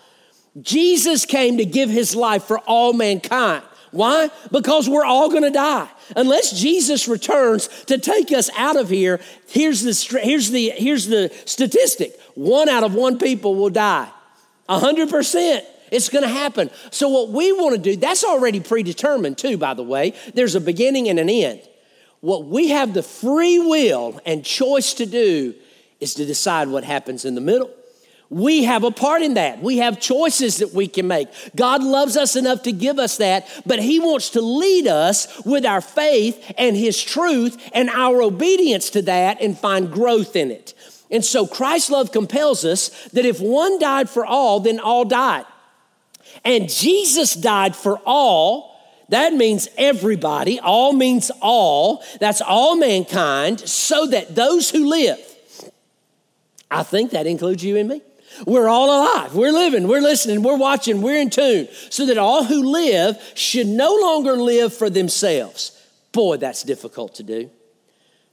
Jesus 0.62 1.26
came 1.26 1.56
to 1.56 1.66
give 1.66 1.90
his 1.90 2.18
life 2.18 2.44
for 2.44 2.60
all 2.60 2.92
mankind. 2.92 3.64
Why? 3.96 4.30
Because 4.52 4.90
we're 4.90 5.06
all 5.06 5.30
gonna 5.30 5.52
die. 5.52 5.90
Unless 6.16 6.60
Jesus 6.60 7.08
returns 7.08 7.68
to 7.86 7.98
take 7.98 8.32
us 8.32 8.50
out 8.58 8.76
of 8.76 8.90
here, 8.90 9.20
here's 9.48 9.82
the, 9.82 10.20
here's 10.22 10.52
the, 10.52 10.70
here's 10.72 11.08
the 11.08 11.32
statistic 11.46 12.20
one 12.36 12.70
out 12.70 12.84
of 12.84 12.94
one 12.94 13.18
people 13.18 13.56
will 13.56 13.70
die. 13.70 14.10
100%. 14.70 15.62
It's 15.92 16.10
going 16.10 16.24
to 16.24 16.30
happen. 16.30 16.70
So, 16.92 17.08
what 17.10 17.30
we 17.30 17.52
want 17.54 17.76
to 17.76 17.82
do, 17.82 17.96
that's 17.96 18.24
already 18.24 18.60
predetermined 18.60 19.38
too, 19.38 19.58
by 19.58 19.74
the 19.74 19.84
way. 19.84 20.14
There's 20.34 20.56
a 20.56 20.60
beginning 20.62 21.08
and 21.08 21.20
an 21.20 21.30
end. 21.30 21.62
What 22.22 22.46
we 22.46 22.70
have 22.70 22.94
the 22.94 23.04
free 23.04 23.60
will 23.60 24.20
and 24.26 24.44
choice 24.44 24.96
to 24.96 25.06
do 25.06 25.54
is 26.00 26.16
to 26.16 26.26
decide 26.26 26.68
what 26.68 26.84
happens 26.84 27.24
in 27.24 27.36
the 27.36 27.42
middle. 27.42 27.70
We 28.36 28.66
have 28.66 28.84
a 28.84 28.92
part 28.92 29.22
in 29.22 29.36
that. 29.36 29.62
We 29.62 29.78
have 29.78 29.98
choices 29.98 30.58
that 30.58 30.74
we 30.74 30.90
can 30.90 31.08
make. 31.08 31.30
God 31.56 31.82
loves 31.82 32.18
us 32.18 32.36
enough 32.36 32.64
to 32.64 32.74
give 32.74 33.00
us 33.00 33.16
that, 33.16 33.48
but 33.66 33.80
He 33.80 34.02
wants 34.02 34.32
to 34.32 34.42
lead 34.42 34.88
us 34.88 35.42
with 35.46 35.66
our 35.66 35.80
faith 35.80 36.52
and 36.58 36.76
His 36.76 37.02
truth 37.02 37.58
and 37.72 37.90
our 37.90 38.22
obedience 38.22 38.90
to 38.90 39.02
that 39.04 39.40
and 39.40 39.58
find 39.58 39.90
growth 39.90 40.36
in 40.36 40.52
it. 40.52 40.74
And 41.10 41.24
so 41.24 41.48
Christ's 41.48 41.90
love 41.90 42.12
compels 42.12 42.66
us 42.66 42.90
that 43.14 43.24
if 43.24 43.40
one 43.40 43.80
died 43.80 44.10
for 44.10 44.26
all, 44.26 44.60
then 44.60 44.82
all 44.82 45.06
died. 45.06 45.46
And 46.44 46.68
Jesus 46.68 47.36
died 47.36 47.74
for 47.74 48.02
all, 48.06 48.78
That 49.10 49.34
means 49.34 49.70
everybody. 49.78 50.60
All 50.60 50.92
means 50.92 51.32
all. 51.42 52.04
That's 52.20 52.42
all 52.42 52.76
mankind, 52.76 53.62
so 53.62 54.08
that 54.08 54.36
those 54.36 54.70
who 54.72 54.90
live, 54.90 55.20
I 56.70 56.84
think 56.84 57.12
that 57.12 57.28
includes 57.28 57.64
you 57.64 57.78
and 57.78 57.88
me. 57.88 58.02
We're 58.46 58.68
all 58.68 58.86
alive. 58.86 59.36
We're 59.36 59.52
living. 59.52 59.88
We're 59.88 60.02
listening. 60.02 60.44
We're 60.44 60.58
watching. 60.58 61.02
We're 61.02 61.20
in 61.20 61.30
tune. 61.30 61.68
So 61.90 62.06
that 62.08 62.18
all 62.18 62.44
who 62.44 62.72
live 62.72 63.18
should 63.36 63.68
no 63.68 63.96
longer 63.96 64.34
live 64.34 64.74
for 64.74 64.90
themselves. 64.90 65.72
Boy, 66.12 66.38
that's 66.38 66.64
difficult 66.64 67.16
to 67.16 67.24
do. 67.24 67.50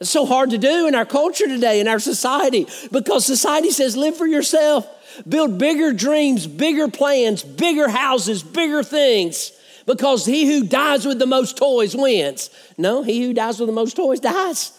It's 0.00 0.10
so 0.10 0.26
hard 0.26 0.50
to 0.50 0.58
do 0.58 0.88
in 0.88 0.96
our 0.96 1.06
culture 1.06 1.46
today, 1.46 1.78
in 1.78 1.86
our 1.86 2.00
society, 2.00 2.66
because 2.90 3.24
society 3.24 3.70
says 3.70 3.96
live 3.96 4.16
for 4.16 4.26
yourself, 4.26 4.84
build 5.28 5.58
bigger 5.58 5.92
dreams, 5.92 6.44
bigger 6.46 6.88
plans, 6.88 7.44
bigger 7.44 7.88
houses, 7.88 8.42
bigger 8.42 8.82
things, 8.82 9.52
because 9.86 10.26
he 10.26 10.46
who 10.46 10.66
dies 10.66 11.06
with 11.06 11.20
the 11.20 11.26
most 11.26 11.56
toys 11.56 11.94
wins. 11.94 12.50
No, 12.76 13.04
he 13.04 13.22
who 13.22 13.32
dies 13.32 13.60
with 13.60 13.68
the 13.68 13.72
most 13.72 13.94
toys 13.94 14.18
dies. 14.18 14.76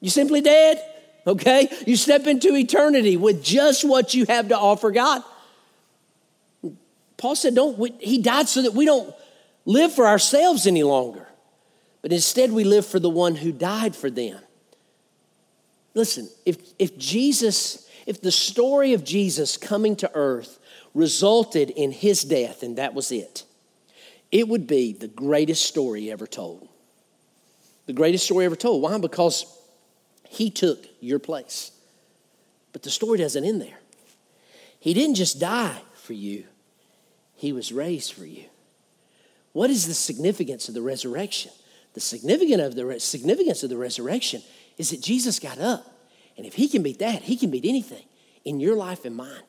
You 0.00 0.10
simply 0.10 0.40
dead, 0.40 0.80
okay? 1.26 1.68
You 1.86 1.96
step 1.96 2.26
into 2.26 2.54
eternity 2.54 3.16
with 3.16 3.42
just 3.42 3.84
what 3.84 4.14
you 4.14 4.24
have 4.26 4.48
to 4.48 4.58
offer 4.58 4.90
God. 4.90 5.22
Paul 7.16 7.36
said, 7.36 7.54
don't, 7.54 7.78
we, 7.78 7.92
he 8.00 8.18
died 8.18 8.48
so 8.48 8.62
that 8.62 8.74
we 8.74 8.84
don't 8.84 9.14
live 9.64 9.92
for 9.92 10.06
ourselves 10.06 10.66
any 10.66 10.82
longer, 10.82 11.28
but 12.00 12.12
instead 12.12 12.50
we 12.50 12.64
live 12.64 12.84
for 12.84 12.98
the 12.98 13.10
one 13.10 13.36
who 13.36 13.52
died 13.52 13.94
for 13.94 14.10
them. 14.10 14.40
Listen, 15.94 16.28
if, 16.44 16.56
if 16.78 16.98
Jesus, 16.98 17.88
if 18.06 18.20
the 18.20 18.32
story 18.32 18.94
of 18.94 19.04
Jesus 19.04 19.56
coming 19.56 19.94
to 19.96 20.10
earth 20.14 20.58
resulted 20.94 21.70
in 21.70 21.92
his 21.92 22.22
death 22.22 22.62
and 22.62 22.76
that 22.76 22.94
was 22.94 23.12
it, 23.12 23.44
it 24.32 24.48
would 24.48 24.66
be 24.66 24.92
the 24.92 25.08
greatest 25.08 25.64
story 25.64 26.10
ever 26.10 26.26
told. 26.26 26.68
The 27.86 27.92
greatest 27.92 28.24
story 28.24 28.46
ever 28.46 28.56
told. 28.56 28.82
Why? 28.82 28.98
Because 28.98 29.44
he 30.32 30.50
took 30.50 30.86
your 31.00 31.18
place. 31.18 31.72
But 32.72 32.82
the 32.82 32.90
story 32.90 33.18
doesn't 33.18 33.44
end 33.44 33.60
there. 33.60 33.78
He 34.80 34.94
didn't 34.94 35.16
just 35.16 35.38
die 35.38 35.82
for 35.94 36.14
you, 36.14 36.44
he 37.34 37.52
was 37.52 37.70
raised 37.70 38.14
for 38.14 38.24
you. 38.24 38.44
What 39.52 39.68
is 39.68 39.86
the 39.86 39.94
significance 39.94 40.68
of 40.68 40.74
the 40.74 40.80
resurrection? 40.80 41.52
The 41.92 42.00
significance 42.00 42.62
of 42.62 42.74
the, 42.74 42.98
significance 42.98 43.62
of 43.62 43.68
the 43.68 43.76
resurrection 43.76 44.42
is 44.78 44.90
that 44.90 45.02
Jesus 45.02 45.38
got 45.38 45.58
up. 45.58 45.86
And 46.38 46.46
if 46.46 46.54
he 46.54 46.66
can 46.66 46.82
beat 46.82 47.00
that, 47.00 47.22
he 47.22 47.36
can 47.36 47.50
beat 47.50 47.66
anything 47.66 48.04
in 48.46 48.58
your 48.58 48.74
life 48.74 49.04
and 49.04 49.14
mine. 49.14 49.42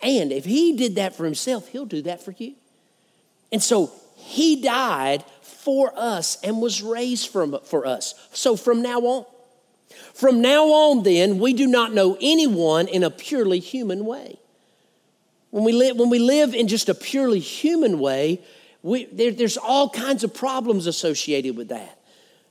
And 0.00 0.32
if 0.32 0.46
he 0.46 0.74
did 0.74 0.94
that 0.94 1.14
for 1.14 1.26
himself, 1.26 1.68
he'll 1.68 1.84
do 1.84 2.00
that 2.02 2.24
for 2.24 2.32
you. 2.38 2.54
And 3.52 3.62
so 3.62 3.92
he 4.16 4.62
died 4.62 5.22
for 5.42 5.92
us 5.94 6.38
and 6.42 6.62
was 6.62 6.82
raised 6.82 7.28
from, 7.28 7.58
for 7.64 7.86
us. 7.86 8.14
So 8.32 8.56
from 8.56 8.80
now 8.80 9.00
on, 9.00 9.26
from 10.14 10.40
now 10.40 10.66
on, 10.66 11.02
then, 11.02 11.38
we 11.38 11.52
do 11.52 11.66
not 11.66 11.92
know 11.92 12.16
anyone 12.20 12.88
in 12.88 13.02
a 13.02 13.10
purely 13.10 13.58
human 13.58 14.04
way. 14.04 14.38
When 15.50 15.64
we 15.64 15.72
live, 15.72 15.96
when 15.96 16.10
we 16.10 16.18
live 16.18 16.54
in 16.54 16.68
just 16.68 16.88
a 16.88 16.94
purely 16.94 17.40
human 17.40 17.98
way, 17.98 18.40
we, 18.82 19.06
there, 19.06 19.30
there's 19.30 19.56
all 19.56 19.88
kinds 19.88 20.24
of 20.24 20.34
problems 20.34 20.86
associated 20.86 21.56
with 21.56 21.68
that. 21.68 21.98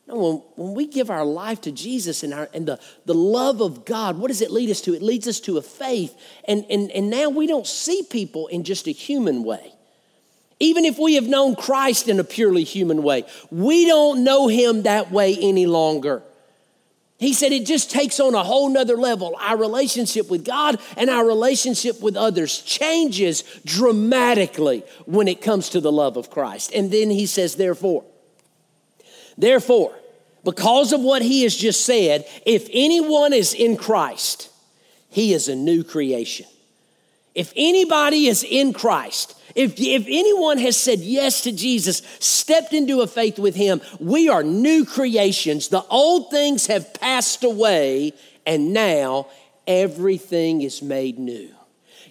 No, 0.08 0.16
when, 0.18 0.42
when 0.56 0.76
we 0.76 0.88
give 0.88 1.10
our 1.10 1.26
life 1.26 1.62
to 1.62 1.72
Jesus 1.72 2.24
and, 2.24 2.34
our, 2.34 2.50
and 2.54 2.66
the, 2.66 2.80
the 3.06 3.14
love 3.14 3.62
of 3.62 3.86
God, 3.86 4.18
what 4.18 4.28
does 4.28 4.42
it 4.42 4.52
lead 4.52 4.70
us 4.70 4.82
to? 4.82 4.94
It 4.94 5.02
leads 5.02 5.28
us 5.28 5.40
to 5.42 5.58
a 5.58 5.62
faith. 5.62 6.16
And, 6.48 6.66
and, 6.70 6.92
and 6.92 7.10
now 7.10 7.30
we 7.30 7.48
don't 7.48 7.68
see 7.68 8.04
people 8.10 8.48
in 8.48 8.64
just 8.64 8.88
a 8.88 8.92
human 8.92 9.44
way. 9.44 9.74
Even 10.60 10.86
if 10.86 10.98
we 10.98 11.16
have 11.16 11.28
known 11.28 11.56
Christ 11.56 12.08
in 12.08 12.20
a 12.20 12.24
purely 12.24 12.64
human 12.64 13.04
way, 13.04 13.26
we 13.52 13.86
don't 13.86 14.24
know 14.24 14.48
him 14.48 14.84
that 14.84 15.12
way 15.12 15.38
any 15.40 15.66
longer. 15.66 16.24
He 17.24 17.34
said 17.34 17.52
it 17.52 17.66
just 17.66 17.90
takes 17.90 18.20
on 18.20 18.36
a 18.36 18.44
whole 18.44 18.70
nother 18.70 18.98
level. 18.98 19.36
Our 19.40 19.58
relationship 19.58 20.30
with 20.30 20.44
God 20.44 20.80
and 20.98 21.10
our 21.10 21.26
relationship 21.26 22.02
with 22.02 22.16
others 22.16 22.62
changes 22.62 23.44
dramatically 23.66 24.84
when 25.06 25.28
it 25.28 25.42
comes 25.42 25.70
to 25.70 25.80
the 25.80 25.92
love 25.92 26.18
of 26.18 26.30
Christ. 26.30 26.72
And 26.74 26.92
then 26.92 27.10
he 27.10 27.26
says, 27.26 27.56
therefore, 27.56 28.04
Therefore, 29.38 29.94
because 30.44 30.94
of 30.94 31.02
what 31.02 31.22
he 31.22 31.44
has 31.44 31.56
just 31.56 31.86
said, 31.86 32.26
if 32.46 32.68
anyone 32.72 33.34
is 33.34 33.54
in 33.54 33.78
Christ, 33.78 34.50
he 35.10 35.34
is 35.34 35.48
a 35.48 35.56
new 35.56 35.84
creation. 35.84 36.46
If 37.34 37.52
anybody 37.56 38.28
is 38.28 38.44
in 38.44 38.74
Christ, 38.74 39.36
if, 39.56 39.80
if 39.80 40.06
anyone 40.08 40.58
has 40.58 40.78
said 40.78 41.00
yes 41.00 41.42
to 41.42 41.52
Jesus, 41.52 42.02
stepped 42.20 42.74
into 42.74 43.02
a 43.02 43.08
faith 43.08 43.38
with 43.38 43.56
him, 43.56 43.82
we 44.00 44.30
are 44.30 44.44
new 44.44 44.86
creations. 44.86 45.68
The 45.68 45.86
old 45.90 46.32
things 46.32 46.68
have 46.68 46.94
passed 46.94 47.44
away, 47.44 48.14
and 48.46 48.74
now 48.74 49.28
everything 49.68 50.62
is 50.62 50.82
made 50.82 51.20
new. 51.20 51.50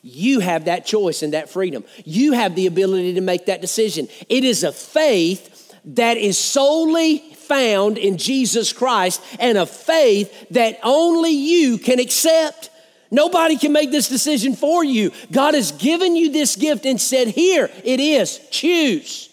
You 0.03 0.41
have 0.41 0.65
that 0.65 0.85
choice 0.85 1.23
and 1.23 1.33
that 1.33 1.49
freedom. 1.49 1.85
You 2.05 2.33
have 2.33 2.57
the 2.57 2.67
ability 2.67 3.15
to 3.15 3.21
make 3.21 3.47
that 3.47 3.61
decision. 3.61 4.09
It 4.29 4.45
is 4.45 4.65
a 4.65 4.73
faith 4.73 5.73
that 5.85 6.17
is 6.17 6.39
solely 6.39 7.19
found 7.19 7.99
in 7.99 8.19
Jesus 8.19 8.73
Christ 8.73 9.23
and 9.39 9.59
a 9.59 9.67
faith 9.67 10.49
that 10.51 10.79
only 10.83 11.31
you 11.31 11.79
can 11.79 12.01
accept. 12.01 12.71
Nobody 13.12 13.57
can 13.59 13.73
make 13.73 13.90
this 13.90 14.09
decision 14.09 14.57
for 14.57 14.83
you. 14.83 15.12
God 15.31 15.54
has 15.54 15.71
given 15.71 16.16
you 16.16 16.33
this 16.33 16.57
gift 16.57 16.87
and 16.87 17.00
said, 17.00 17.28
Here 17.28 17.71
it 17.85 18.00
is, 18.00 18.40
choose. 18.50 19.28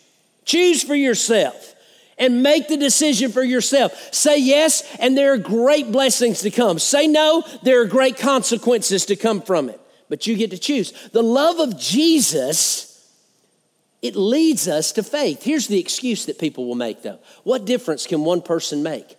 Choose 0.45 0.83
for 0.83 0.95
yourself 0.95 1.75
and 2.17 2.43
make 2.43 2.67
the 2.67 2.75
decision 2.75 3.31
for 3.31 3.43
yourself. 3.43 4.13
Say 4.13 4.39
yes, 4.39 4.83
and 4.99 5.17
there 5.17 5.33
are 5.33 5.37
great 5.37 5.91
blessings 5.91 6.41
to 6.41 6.51
come. 6.51 6.77
Say 6.77 7.07
no, 7.07 7.43
there 7.63 7.81
are 7.81 7.85
great 7.85 8.17
consequences 8.17 9.05
to 9.05 9.15
come 9.15 9.41
from 9.41 9.69
it. 9.69 9.79
But 10.09 10.27
you 10.27 10.35
get 10.35 10.51
to 10.51 10.57
choose. 10.57 10.91
The 11.13 11.23
love 11.23 11.59
of 11.59 11.79
Jesus 11.79 12.89
it 14.01 14.15
leads 14.15 14.67
us 14.67 14.93
to 14.93 15.03
faith. 15.03 15.43
Here's 15.43 15.67
the 15.67 15.79
excuse 15.79 16.25
that 16.25 16.39
people 16.39 16.65
will 16.65 16.75
make, 16.75 17.01
though. 17.01 17.19
What 17.43 17.65
difference 17.65 18.07
can 18.07 18.23
one 18.23 18.41
person 18.41 18.81
make? 18.81 19.17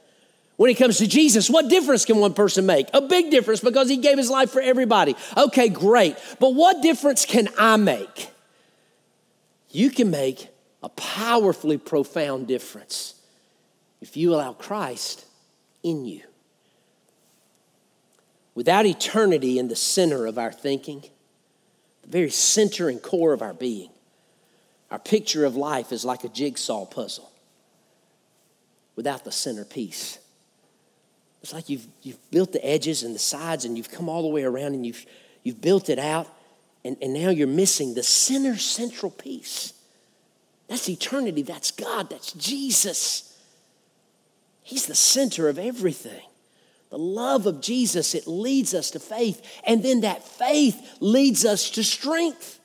When 0.60 0.68
it 0.68 0.74
comes 0.74 0.98
to 0.98 1.06
Jesus, 1.06 1.48
what 1.48 1.70
difference 1.70 2.04
can 2.04 2.18
one 2.18 2.34
person 2.34 2.66
make? 2.66 2.90
A 2.92 3.00
big 3.00 3.30
difference 3.30 3.60
because 3.60 3.88
he 3.88 3.96
gave 3.96 4.18
his 4.18 4.28
life 4.28 4.50
for 4.50 4.60
everybody. 4.60 5.16
Okay, 5.34 5.70
great. 5.70 6.18
But 6.38 6.54
what 6.54 6.82
difference 6.82 7.24
can 7.24 7.48
I 7.56 7.76
make? 7.78 8.28
You 9.70 9.88
can 9.88 10.10
make 10.10 10.48
a 10.82 10.90
powerfully 10.90 11.78
profound 11.78 12.46
difference 12.46 13.14
if 14.02 14.18
you 14.18 14.34
allow 14.34 14.52
Christ 14.52 15.24
in 15.82 16.04
you. 16.04 16.20
Without 18.54 18.84
eternity 18.84 19.58
in 19.58 19.68
the 19.68 19.76
center 19.76 20.26
of 20.26 20.36
our 20.36 20.52
thinking, 20.52 21.02
the 22.02 22.08
very 22.08 22.28
center 22.28 22.90
and 22.90 23.00
core 23.00 23.32
of 23.32 23.40
our 23.40 23.54
being, 23.54 23.88
our 24.90 24.98
picture 24.98 25.46
of 25.46 25.56
life 25.56 25.90
is 25.90 26.04
like 26.04 26.22
a 26.24 26.28
jigsaw 26.28 26.84
puzzle 26.84 27.32
without 28.94 29.24
the 29.24 29.32
centerpiece. 29.32 30.18
It's 31.42 31.52
like 31.52 31.68
you've, 31.68 31.86
you've 32.02 32.30
built 32.30 32.52
the 32.52 32.64
edges 32.66 33.02
and 33.02 33.14
the 33.14 33.20
sides 33.20 33.64
and 33.64 33.76
you've 33.76 33.90
come 33.90 34.08
all 34.08 34.22
the 34.22 34.28
way 34.28 34.44
around 34.44 34.74
and 34.74 34.86
you've, 34.86 35.06
you've 35.42 35.60
built 35.60 35.88
it 35.88 35.98
out, 35.98 36.28
and, 36.84 36.96
and 37.02 37.14
now 37.14 37.30
you're 37.30 37.46
missing 37.46 37.94
the 37.94 38.02
center 38.02 38.56
central 38.56 39.10
piece. 39.10 39.74
That's 40.68 40.88
eternity. 40.88 41.42
That's 41.42 41.70
God. 41.72 42.10
That's 42.10 42.32
Jesus. 42.32 43.36
He's 44.62 44.86
the 44.86 44.94
center 44.94 45.48
of 45.48 45.58
everything. 45.58 46.22
The 46.90 46.98
love 46.98 47.46
of 47.46 47.60
Jesus, 47.60 48.14
it 48.14 48.26
leads 48.26 48.74
us 48.74 48.90
to 48.92 49.00
faith. 49.00 49.42
And 49.64 49.82
then 49.82 50.02
that 50.02 50.26
faith 50.26 50.96
leads 51.00 51.44
us 51.44 51.70
to 51.70 51.84
strength. 51.84 52.58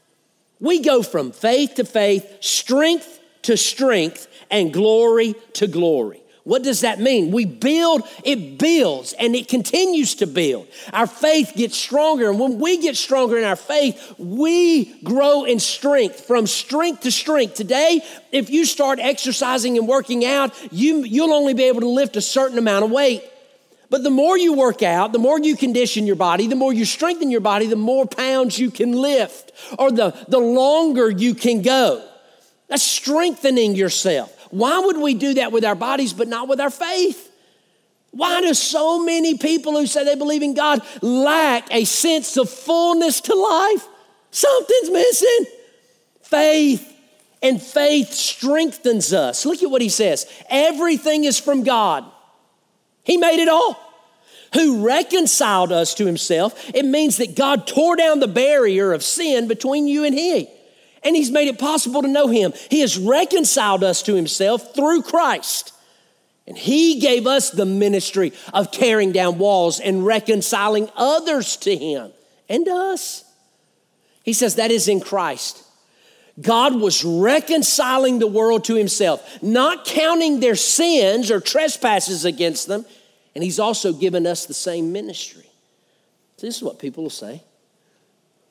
We 0.59 0.81
go 0.81 1.03
from 1.03 1.31
faith 1.31 1.75
to 1.75 1.85
faith, 1.85 2.37
strength 2.41 3.19
to 3.43 3.57
strength, 3.57 4.27
and 4.49 4.73
glory 4.73 5.35
to 5.53 5.67
glory. 5.67 6.21
What 6.45 6.61
does 6.61 6.81
that 6.81 6.99
mean? 6.99 7.31
We 7.31 7.45
build, 7.45 8.03
it 8.23 8.59
builds, 8.59 9.13
and 9.13 9.35
it 9.35 9.47
continues 9.47 10.13
to 10.15 10.27
build. 10.27 10.67
Our 10.93 11.07
faith 11.07 11.53
gets 11.55 11.75
stronger, 11.75 12.29
and 12.29 12.39
when 12.39 12.59
we 12.59 12.77
get 12.77 12.95
stronger 12.95 13.35
in 13.39 13.43
our 13.43 13.55
faith, 13.55 14.13
we 14.19 15.01
grow 15.01 15.43
in 15.43 15.59
strength 15.59 16.25
from 16.27 16.45
strength 16.45 17.01
to 17.01 17.11
strength. 17.11 17.55
Today, 17.55 18.01
if 18.31 18.51
you 18.51 18.65
start 18.65 18.99
exercising 18.99 19.75
and 19.75 19.87
working 19.87 20.23
out, 20.23 20.53
you, 20.71 21.03
you'll 21.03 21.33
only 21.33 21.55
be 21.55 21.63
able 21.63 21.81
to 21.81 21.89
lift 21.89 22.15
a 22.15 22.21
certain 22.21 22.59
amount 22.59 22.85
of 22.85 22.91
weight. 22.91 23.23
But 23.89 24.03
the 24.03 24.11
more 24.11 24.37
you 24.37 24.53
work 24.53 24.83
out, 24.83 25.13
the 25.13 25.19
more 25.19 25.39
you 25.39 25.57
condition 25.57 26.05
your 26.05 26.15
body, 26.15 26.45
the 26.45 26.55
more 26.55 26.71
you 26.71 26.85
strengthen 26.85 27.31
your 27.31 27.41
body, 27.41 27.65
the 27.65 27.75
more 27.75 28.05
pounds 28.05 28.59
you 28.59 28.69
can 28.69 28.91
lift, 28.91 29.51
or 29.79 29.89
the, 29.89 30.15
the 30.27 30.39
longer 30.39 31.09
you 31.09 31.33
can 31.33 31.63
go. 31.63 32.07
That's 32.67 32.83
strengthening 32.83 33.73
yourself. 33.73 34.34
Why 34.51 34.79
would 34.79 34.97
we 34.97 35.13
do 35.13 35.35
that 35.35 35.51
with 35.51 35.65
our 35.65 35.75
bodies 35.75 36.13
but 36.13 36.27
not 36.27 36.47
with 36.47 36.59
our 36.59 36.69
faith? 36.69 37.31
Why 38.11 38.41
do 38.41 38.53
so 38.53 39.03
many 39.03 39.37
people 39.37 39.73
who 39.73 39.87
say 39.87 40.05
they 40.05 40.15
believe 40.15 40.41
in 40.41 40.53
God 40.53 40.81
lack 41.01 41.67
a 41.73 41.83
sense 41.83 42.37
of 42.37 42.49
fullness 42.49 43.19
to 43.21 43.35
life? 43.35 43.87
Something's 44.31 44.89
missing. 44.89 45.45
Faith 46.21 46.93
And 47.43 47.61
faith 47.61 48.11
strengthens 48.11 49.13
us. 49.13 49.45
Look 49.45 49.61
at 49.61 49.69
what 49.69 49.81
he 49.81 49.89
says 49.89 50.25
everything 50.49 51.25
is 51.25 51.39
from 51.39 51.63
God. 51.63 52.05
He 53.03 53.17
made 53.17 53.39
it 53.39 53.49
all. 53.49 53.79
Who 54.53 54.85
reconciled 54.85 55.71
us 55.73 55.93
to 55.95 56.05
himself. 56.05 56.69
It 56.73 56.85
means 56.85 57.17
that 57.17 57.35
God 57.35 57.67
tore 57.67 57.97
down 57.97 58.19
the 58.19 58.27
barrier 58.27 58.93
of 58.93 59.03
sin 59.03 59.47
between 59.49 59.87
you 59.87 60.05
and 60.05 60.15
he. 60.15 60.49
And 61.05 61.15
he's 61.15 61.31
made 61.31 61.47
it 61.47 61.59
possible 61.59 62.01
to 62.01 62.07
know 62.07 62.27
him. 62.27 62.51
He 62.69 62.81
has 62.81 62.97
reconciled 62.97 63.83
us 63.83 64.01
to 64.03 64.15
himself 64.15 64.75
through 64.75 65.03
Christ. 65.03 65.71
And 66.47 66.57
he 66.57 66.99
gave 66.99 67.27
us 67.27 67.51
the 67.51 67.65
ministry 67.65 68.33
of 68.53 68.71
tearing 68.71 69.11
down 69.11 69.37
walls 69.37 69.79
and 69.79 70.05
reconciling 70.05 70.89
others 70.95 71.57
to 71.57 71.75
him 71.75 72.11
and 72.49 72.67
us. 72.67 73.23
He 74.23 74.33
says 74.33 74.55
that 74.55 74.71
is 74.71 74.87
in 74.87 74.99
Christ. 74.99 75.63
God 76.41 76.75
was 76.75 77.05
reconciling 77.05 78.19
the 78.19 78.27
world 78.27 78.65
to 78.65 78.75
himself, 78.75 79.41
not 79.41 79.85
counting 79.85 80.39
their 80.39 80.55
sins 80.55 81.31
or 81.31 81.39
trespasses 81.39 82.25
against 82.25 82.67
them. 82.67 82.85
And 83.33 83.43
he's 83.43 83.59
also 83.59 83.93
given 83.93 84.27
us 84.27 84.45
the 84.45 84.53
same 84.53 84.91
ministry. 84.91 85.49
So 86.37 86.47
this 86.47 86.57
is 86.57 86.63
what 86.63 86.79
people 86.79 87.03
will 87.03 87.09
say. 87.09 87.43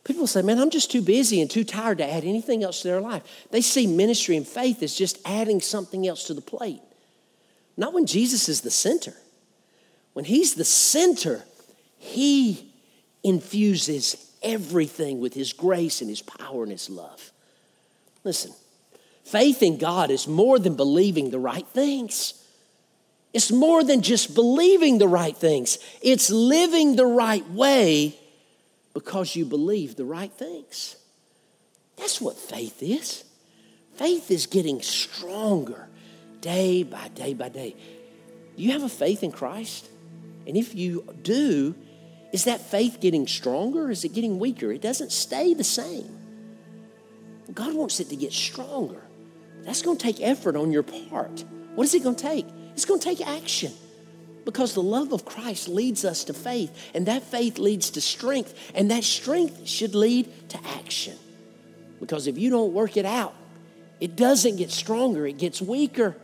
People 0.05 0.27
say, 0.27 0.43
Man, 0.43 0.59
I'm 0.59 0.71
just 0.71 0.91
too 0.91 1.01
busy 1.01 1.41
and 1.41 1.51
too 1.51 1.65
tired 1.65 1.99
to 1.99 2.09
add 2.11 2.25
anything 2.25 2.63
else 2.63 2.83
to 2.83 2.89
their 2.89 3.01
life. 3.01 3.23
They 3.51 3.63
see 3.63 3.87
ministry 3.87 4.37
and 4.37 4.47
faith 4.47 4.83
as 4.83 4.95
just 4.95 5.19
adding 5.25 5.61
something 5.61 6.07
else 6.07 6.25
to 6.25 6.35
the 6.35 6.43
plate. 6.43 6.83
Not 7.77 7.95
when 7.95 8.07
Jesus 8.07 8.49
is 8.49 8.61
the 8.61 8.71
center. 8.71 9.15
When 10.13 10.27
he's 10.27 10.55
the 10.55 10.65
center, 10.65 11.45
he 11.99 12.71
infuses 13.25 14.31
everything 14.43 15.21
with 15.21 15.35
his 15.35 15.53
grace 15.55 16.03
and 16.03 16.11
his 16.11 16.23
power 16.23 16.63
and 16.63 16.71
his 16.71 16.91
love. 16.91 17.33
Listen, 18.23 18.53
faith 19.25 19.63
in 19.63 19.79
God 19.79 20.11
is 20.11 20.29
more 20.29 20.59
than 20.59 20.77
believing 20.77 21.31
the 21.31 21.39
right 21.39 21.67
things. 21.67 22.35
It's 23.33 23.51
more 23.51 23.83
than 23.83 24.03
just 24.03 24.35
believing 24.35 24.99
the 24.99 25.09
right 25.09 25.37
things, 25.37 25.79
it's 26.03 26.31
living 26.31 26.95
the 26.95 27.07
right 27.07 27.49
way 27.51 28.19
because 28.95 29.37
you 29.37 29.45
believe 29.45 29.97
the 29.97 30.05
right 30.05 30.33
things. 30.33 30.97
That's 31.97 32.21
what 32.21 32.39
faith 32.39 32.83
is. 32.83 33.25
Faith 33.97 34.31
is 34.31 34.47
getting 34.47 34.81
stronger 34.81 35.89
day 36.41 36.83
by 36.83 37.09
day 37.09 37.35
by 37.35 37.49
day. 37.49 37.77
Do 38.57 38.63
you 38.63 38.73
have 38.73 38.83
a 38.83 38.89
faith 38.89 39.23
in 39.23 39.33
Christ? 39.33 39.89
And 40.47 40.57
if 40.57 40.75
you 40.75 41.15
do, 41.23 41.75
is 42.33 42.45
that 42.45 42.61
faith 42.61 42.99
getting 43.01 43.27
stronger? 43.27 43.91
Is 43.91 44.05
it 44.05 44.15
getting 44.15 44.39
weaker? 44.39 44.73
It 44.73 44.83
doesn't 44.83 45.13
stay 45.13 45.55
the 45.55 45.65
same. 45.65 46.19
God 47.53 47.75
wants 47.75 48.01
it 48.01 48.09
to 48.11 48.17
get 48.17 48.33
stronger. 48.33 49.03
That's 49.63 49.83
going 49.83 49.97
to 49.97 50.03
take 50.03 50.21
effort 50.21 50.57
on 50.57 50.73
your 50.73 50.83
part. 50.83 51.45
What 51.75 51.85
is 51.85 51.95
it 51.95 52.03
going 52.03 52.17
to 52.17 52.23
take? 52.23 52.47
It's 52.73 52.85
going 52.85 53.01
to 53.01 53.05
take 53.05 53.27
action 53.27 53.73
because 54.45 54.75
the 54.75 54.83
love 54.83 55.13
of 55.13 55.25
Christ 55.25 55.69
leads 55.69 56.05
us 56.05 56.25
to 56.25 56.35
faith, 56.35 56.91
and 56.95 57.07
that 57.07 57.23
faith 57.23 57.59
leads 57.59 57.91
to 57.91 58.01
strength, 58.01 58.55
and 58.75 58.91
that 58.91 59.05
strength 59.05 59.67
should 59.67 59.95
lead 59.95 60.31
to 60.51 60.59
action. 60.79 61.17
Because 62.01 62.27
if 62.27 62.37
you 62.37 62.51
don't 62.51 62.73
work 62.73 62.97
it 62.97 63.07
out, 63.07 63.35
it 64.01 64.17
doesn't 64.17 64.57
get 64.57 64.71
stronger, 64.71 65.27
it 65.27 65.39
gets 65.39 65.63
weaker. 65.63 66.17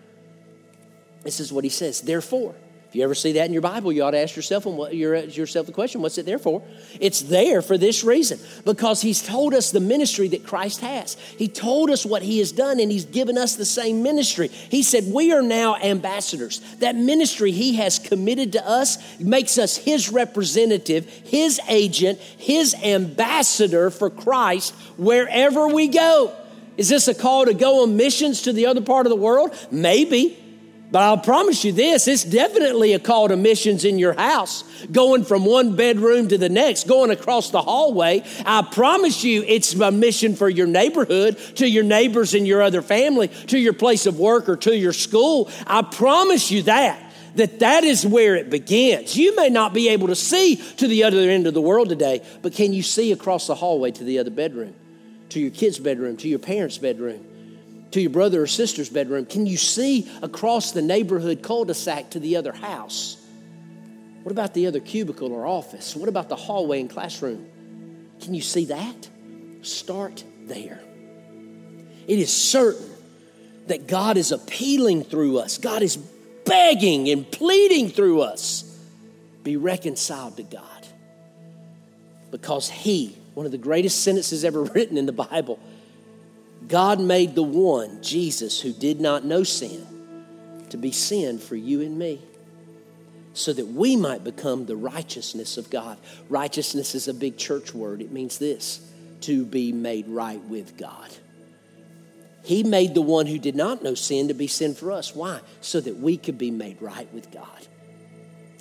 This 1.23 1.41
is 1.41 1.53
what 1.53 1.65
he 1.65 1.71
says. 1.71 2.01
Therefore, 2.01 2.55
if 2.91 2.97
you 2.97 3.05
ever 3.05 3.15
see 3.15 3.31
that 3.35 3.47
in 3.47 3.53
your 3.53 3.63
Bible, 3.63 3.93
you 3.93 4.03
ought 4.03 4.11
to 4.11 4.19
ask 4.19 4.35
yourself, 4.35 4.67
and 4.67 4.93
yourself 4.93 5.67
the 5.67 5.73
question, 5.73 6.03
what's 6.03 6.19
it 6.19 6.27
there 6.27 6.41
for? 6.41 6.61
It's 6.99 7.21
there 7.21 7.63
for 7.63 7.79
this 7.79 8.03
reason, 8.03 8.41
because 8.65 9.01
he's 9.01 9.23
told 9.23 9.55
us 9.55 9.71
the 9.71 9.79
ministry 9.79 10.27
that 10.27 10.45
Christ 10.45 10.81
has. 10.81 11.15
He 11.15 11.47
told 11.47 11.91
us 11.91 12.05
what 12.05 12.23
he 12.23 12.41
has 12.41 12.51
done, 12.51 12.81
and 12.81 12.91
he's 12.91 13.05
given 13.05 13.39
us 13.39 13.55
the 13.55 13.65
same 13.65 14.03
ministry. 14.03 14.49
He 14.49 14.83
said, 14.83 15.05
We 15.07 15.31
are 15.31 15.41
now 15.41 15.77
ambassadors. 15.77 16.59
That 16.81 16.97
ministry 16.97 17.53
he 17.53 17.77
has 17.77 18.01
committed 18.01 18.55
to 18.55 18.69
us 18.69 19.21
makes 19.21 19.57
us 19.57 19.77
his 19.77 20.11
representative, 20.11 21.07
his 21.07 21.61
agent, 21.69 22.19
his 22.19 22.75
ambassador 22.75 23.91
for 23.91 24.11
Christ 24.11 24.75
wherever 24.97 25.69
we 25.69 25.87
go. 25.87 26.35
Is 26.77 26.89
this 26.89 27.07
a 27.07 27.15
call 27.15 27.45
to 27.45 27.55
go 27.55 27.85
on 27.85 27.97
missions 27.97 28.43
to 28.43 28.53
the 28.53 28.67
other 28.67 28.81
part 28.81 29.07
of 29.07 29.11
the 29.11 29.17
world? 29.17 29.55
Maybe. 29.71 30.37
But 30.93 31.03
I'll 31.03 31.19
promise 31.19 31.65
you 31.65 31.73
this 31.73 32.09
it's 32.09 32.25
definitely 32.25 32.95
a 32.95 32.99
call 32.99 33.29
to 33.29 33.37
missions 33.37 33.85
in 33.85 33.99
your 33.99 34.13
house, 34.13 34.65
going 34.91 35.25
from 35.25 35.45
one 35.45 35.77
bedroom 35.77 36.29
to 36.29 36.39
the 36.39 36.49
next, 36.49 36.89
going 36.89 37.11
across 37.11 37.51
the 37.51 37.63
hallway. 37.63 38.25
I 38.45 38.63
promise 38.63 39.23
you 39.23 39.45
it's 39.47 39.75
a 39.75 39.91
mission 39.91 40.35
for 40.35 40.49
your 40.49 40.67
neighborhood, 40.67 41.39
to 41.57 41.69
your 41.69 41.85
neighbors 41.85 42.35
and 42.35 42.47
your 42.47 42.63
other 42.63 42.83
family, 42.83 43.29
to 43.29 43.59
your 43.59 43.73
place 43.73 44.07
of 44.07 44.19
work 44.19 44.49
or 44.49 44.57
to 44.57 44.77
your 44.77 44.93
school. 44.93 45.51
I 45.67 45.83
promise 45.83 46.51
you 46.51 46.63
that. 46.63 47.07
That 47.37 47.61
that 47.61 47.85
is 47.85 48.05
where 48.05 48.35
it 48.35 48.51
begins. 48.51 49.17
You 49.17 49.37
may 49.37 49.51
not 49.51 49.73
be 49.73 49.91
able 49.91 50.09
to 50.09 50.17
see 50.17 50.57
to 50.57 50.89
the 50.89 51.05
other 51.05 51.19
end 51.19 51.47
of 51.47 51.55
the 51.55 51.61
world 51.61 51.89
today, 51.89 52.23
but 52.43 52.53
can 52.53 52.73
you 52.73 52.83
see 52.83 53.13
across 53.13 53.47
the 53.47 53.55
hallway 53.55 53.93
to 53.93 54.03
the 54.03 54.19
other 54.19 54.31
bedroom, 54.31 54.75
to 55.29 55.39
your 55.39 55.53
kid's 55.53 55.79
bedroom, 55.79 56.17
to 56.17 56.29
your 56.29 56.41
parents' 56.41 56.79
bedroom? 56.79 57.25
To 57.93 58.01
your 58.01 58.11
brother 58.11 58.43
or 58.43 58.47
sister's 58.47 58.89
bedroom? 58.89 59.27
Can 59.27 59.47
you 59.47 59.57
see 59.57 60.11
across 60.23 60.73
the 60.73 60.83
neighborhood 60.83 61.43
cul 61.43 61.65
de 61.65 61.75
sac 61.75 62.11
to 62.11 62.21
the 62.21 62.37
other 62.37 62.53
house? 62.53 63.17
What 64.23 64.33
about 64.33 64.55
the 64.55 64.67
other 64.67 64.81
cubicle 64.81 65.33
or 65.33 65.47
office? 65.47 65.97
What 65.97 66.09
about 66.09 66.29
the 66.29 66.37
hallway 66.37 66.81
and 66.81 66.91
classroom? 66.91 67.49
Can 68.21 68.35
you 68.35 68.43
see 68.43 68.67
that? 68.67 69.09
Start 69.63 70.25
there. 70.43 70.81
It 72.07 72.19
is 72.19 72.33
certain 72.33 72.91
that 73.69 73.87
God 73.87 74.17
is 74.17 74.33
appealing 74.33 75.05
through 75.05 75.39
us, 75.39 75.59
God 75.59 75.83
is 75.83 75.97
begging 75.97 77.09
and 77.09 77.31
pleading 77.31 77.89
through 77.89 78.23
us. 78.23 78.65
Be 79.43 79.57
reconciled 79.57 80.37
to 80.37 80.43
God. 80.43 80.87
Because 82.31 82.69
He, 82.69 83.17
one 83.35 83.47
of 83.47 83.53
the 83.53 83.59
greatest 83.59 84.03
sentences 84.03 84.45
ever 84.45 84.63
written 84.75 84.99
in 84.99 85.07
the 85.07 85.13
Bible, 85.13 85.59
God 86.71 87.01
made 87.01 87.35
the 87.35 87.43
one, 87.43 88.01
Jesus, 88.01 88.61
who 88.61 88.73
did 88.73 89.01
not 89.01 89.25
know 89.25 89.43
sin, 89.43 89.85
to 90.71 90.77
be 90.77 90.93
sin 90.93 91.41
for 91.41 91.57
you 91.57 91.83
and 91.83 91.99
me, 91.99 92.23
so 93.35 93.53
that 93.53 93.67
we 93.67 93.97
might 93.97 94.23
become 94.23 94.67
the 94.67 94.77
righteousness 94.77 95.59
of 95.59 95.69
God. 95.69 95.99
Righteousness 96.29 96.95
is 96.95 97.09
a 97.09 97.15
big 97.15 97.37
church 97.37 97.75
word. 97.75 98.01
It 98.01 98.13
means 98.13 98.39
this 98.39 98.81
to 99.23 99.45
be 99.45 99.73
made 99.73 100.07
right 100.07 100.41
with 100.45 100.77
God. 100.79 101.11
He 102.45 102.63
made 102.63 102.95
the 102.95 103.03
one 103.03 103.27
who 103.27 103.39
did 103.39 103.57
not 103.57 103.83
know 103.83 103.95
sin 103.95 104.29
to 104.29 104.35
be 104.35 104.47
sin 104.47 104.75
for 104.75 104.93
us. 104.93 105.15
Why? 105.15 105.41
So 105.61 105.81
that 105.81 105.99
we 105.99 106.17
could 106.17 106.39
be 106.39 106.53
made 106.53 106.81
right 106.81 107.13
with 107.13 107.33
God. 107.33 107.67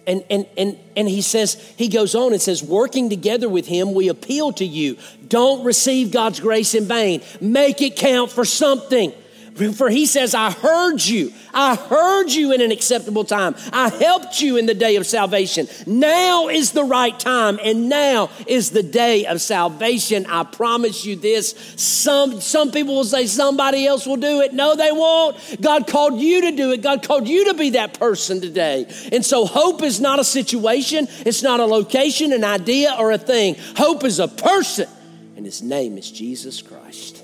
And, 0.08 0.24
and, 0.30 0.46
and, 0.58 0.78
and 0.96 1.08
he 1.08 1.22
says, 1.22 1.54
he 1.78 1.88
goes 1.88 2.16
on 2.16 2.34
and 2.34 2.42
says, 2.42 2.64
working 2.64 3.10
together 3.10 3.48
with 3.48 3.68
him, 3.68 3.94
we 3.94 4.08
appeal 4.08 4.52
to 4.54 4.66
you. 4.66 4.98
Don't 5.28 5.64
receive 5.64 6.12
God's 6.12 6.40
grace 6.40 6.74
in 6.74 6.86
vain. 6.86 7.22
Make 7.42 7.82
it 7.82 7.96
count 7.96 8.32
for 8.32 8.46
something. 8.46 9.14
For 9.56 9.90
he 9.90 10.06
says, 10.06 10.34
I 10.34 10.52
heard 10.52 11.06
you. 11.06 11.34
I 11.54 11.76
heard 11.76 12.30
you 12.30 12.54
in 12.54 12.62
an 12.62 12.72
acceptable 12.72 13.24
time. 13.24 13.56
I 13.74 13.90
helped 13.90 14.42
you 14.42 14.58
in 14.58 14.66
the 14.66 14.74
day 14.74 14.96
of 14.96 15.06
salvation. 15.06 15.68
Now 15.86 16.48
is 16.48 16.72
the 16.72 16.84
right 16.84 17.18
time, 17.20 17.60
and 17.64 17.90
now 17.90 18.30
is 18.48 18.72
the 18.72 18.84
day 18.84 19.26
of 19.26 19.42
salvation. 19.42 20.26
I 20.28 20.44
promise 20.44 21.06
you 21.06 21.16
this. 21.16 21.56
Some, 21.76 22.42
some 22.42 22.72
people 22.72 22.96
will 22.96 23.04
say 23.04 23.28
somebody 23.28 23.86
else 23.86 24.06
will 24.06 24.18
do 24.18 24.42
it. 24.42 24.54
No, 24.54 24.76
they 24.76 24.92
won't. 24.92 25.38
God 25.62 25.88
called 25.88 26.20
you 26.20 26.42
to 26.42 26.52
do 26.52 26.72
it. 26.72 26.82
God 26.82 27.04
called 27.04 27.28
you 27.28 27.46
to 27.46 27.54
be 27.54 27.72
that 27.72 28.00
person 28.00 28.42
today. 28.42 28.86
And 29.12 29.26
so 29.26 29.46
hope 29.46 29.82
is 29.84 30.00
not 30.00 30.20
a 30.20 30.24
situation, 30.24 31.08
it's 31.26 31.44
not 31.44 31.60
a 31.60 31.66
location, 31.66 32.34
an 32.34 32.44
idea, 32.44 32.96
or 32.98 33.12
a 33.12 33.18
thing. 33.18 33.56
Hope 33.76 34.04
is 34.04 34.20
a 34.20 34.28
person, 34.28 34.88
and 35.36 35.46
his 35.46 35.62
name 35.62 35.98
is 35.98 36.12
Jesus 36.12 36.62
Christ. 36.62 37.19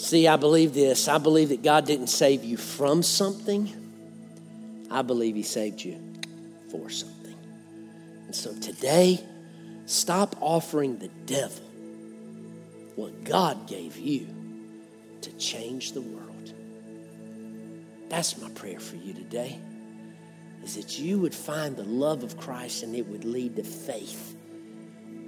See, 0.00 0.26
I 0.26 0.36
believe 0.36 0.72
this. 0.72 1.08
I 1.08 1.18
believe 1.18 1.50
that 1.50 1.62
God 1.62 1.84
didn't 1.84 2.06
save 2.06 2.42
you 2.42 2.56
from 2.56 3.02
something. 3.02 3.70
I 4.90 5.02
believe 5.02 5.36
He 5.36 5.42
saved 5.42 5.84
you 5.84 6.00
for 6.70 6.88
something. 6.88 7.36
And 8.24 8.34
so 8.34 8.54
today, 8.54 9.22
stop 9.84 10.36
offering 10.40 10.96
the 10.98 11.08
devil 11.26 11.62
what 12.96 13.24
God 13.24 13.68
gave 13.68 13.98
you 13.98 14.26
to 15.20 15.32
change 15.32 15.92
the 15.92 16.00
world. 16.00 16.54
That's 18.08 18.40
my 18.40 18.48
prayer 18.50 18.80
for 18.80 18.96
you 18.96 19.12
today. 19.12 19.60
Is 20.64 20.76
that 20.76 20.98
you 20.98 21.18
would 21.18 21.34
find 21.34 21.76
the 21.76 21.84
love 21.84 22.22
of 22.22 22.38
Christ 22.38 22.84
and 22.84 22.96
it 22.96 23.06
would 23.06 23.26
lead 23.26 23.56
to 23.56 23.64
faith. 23.64 24.34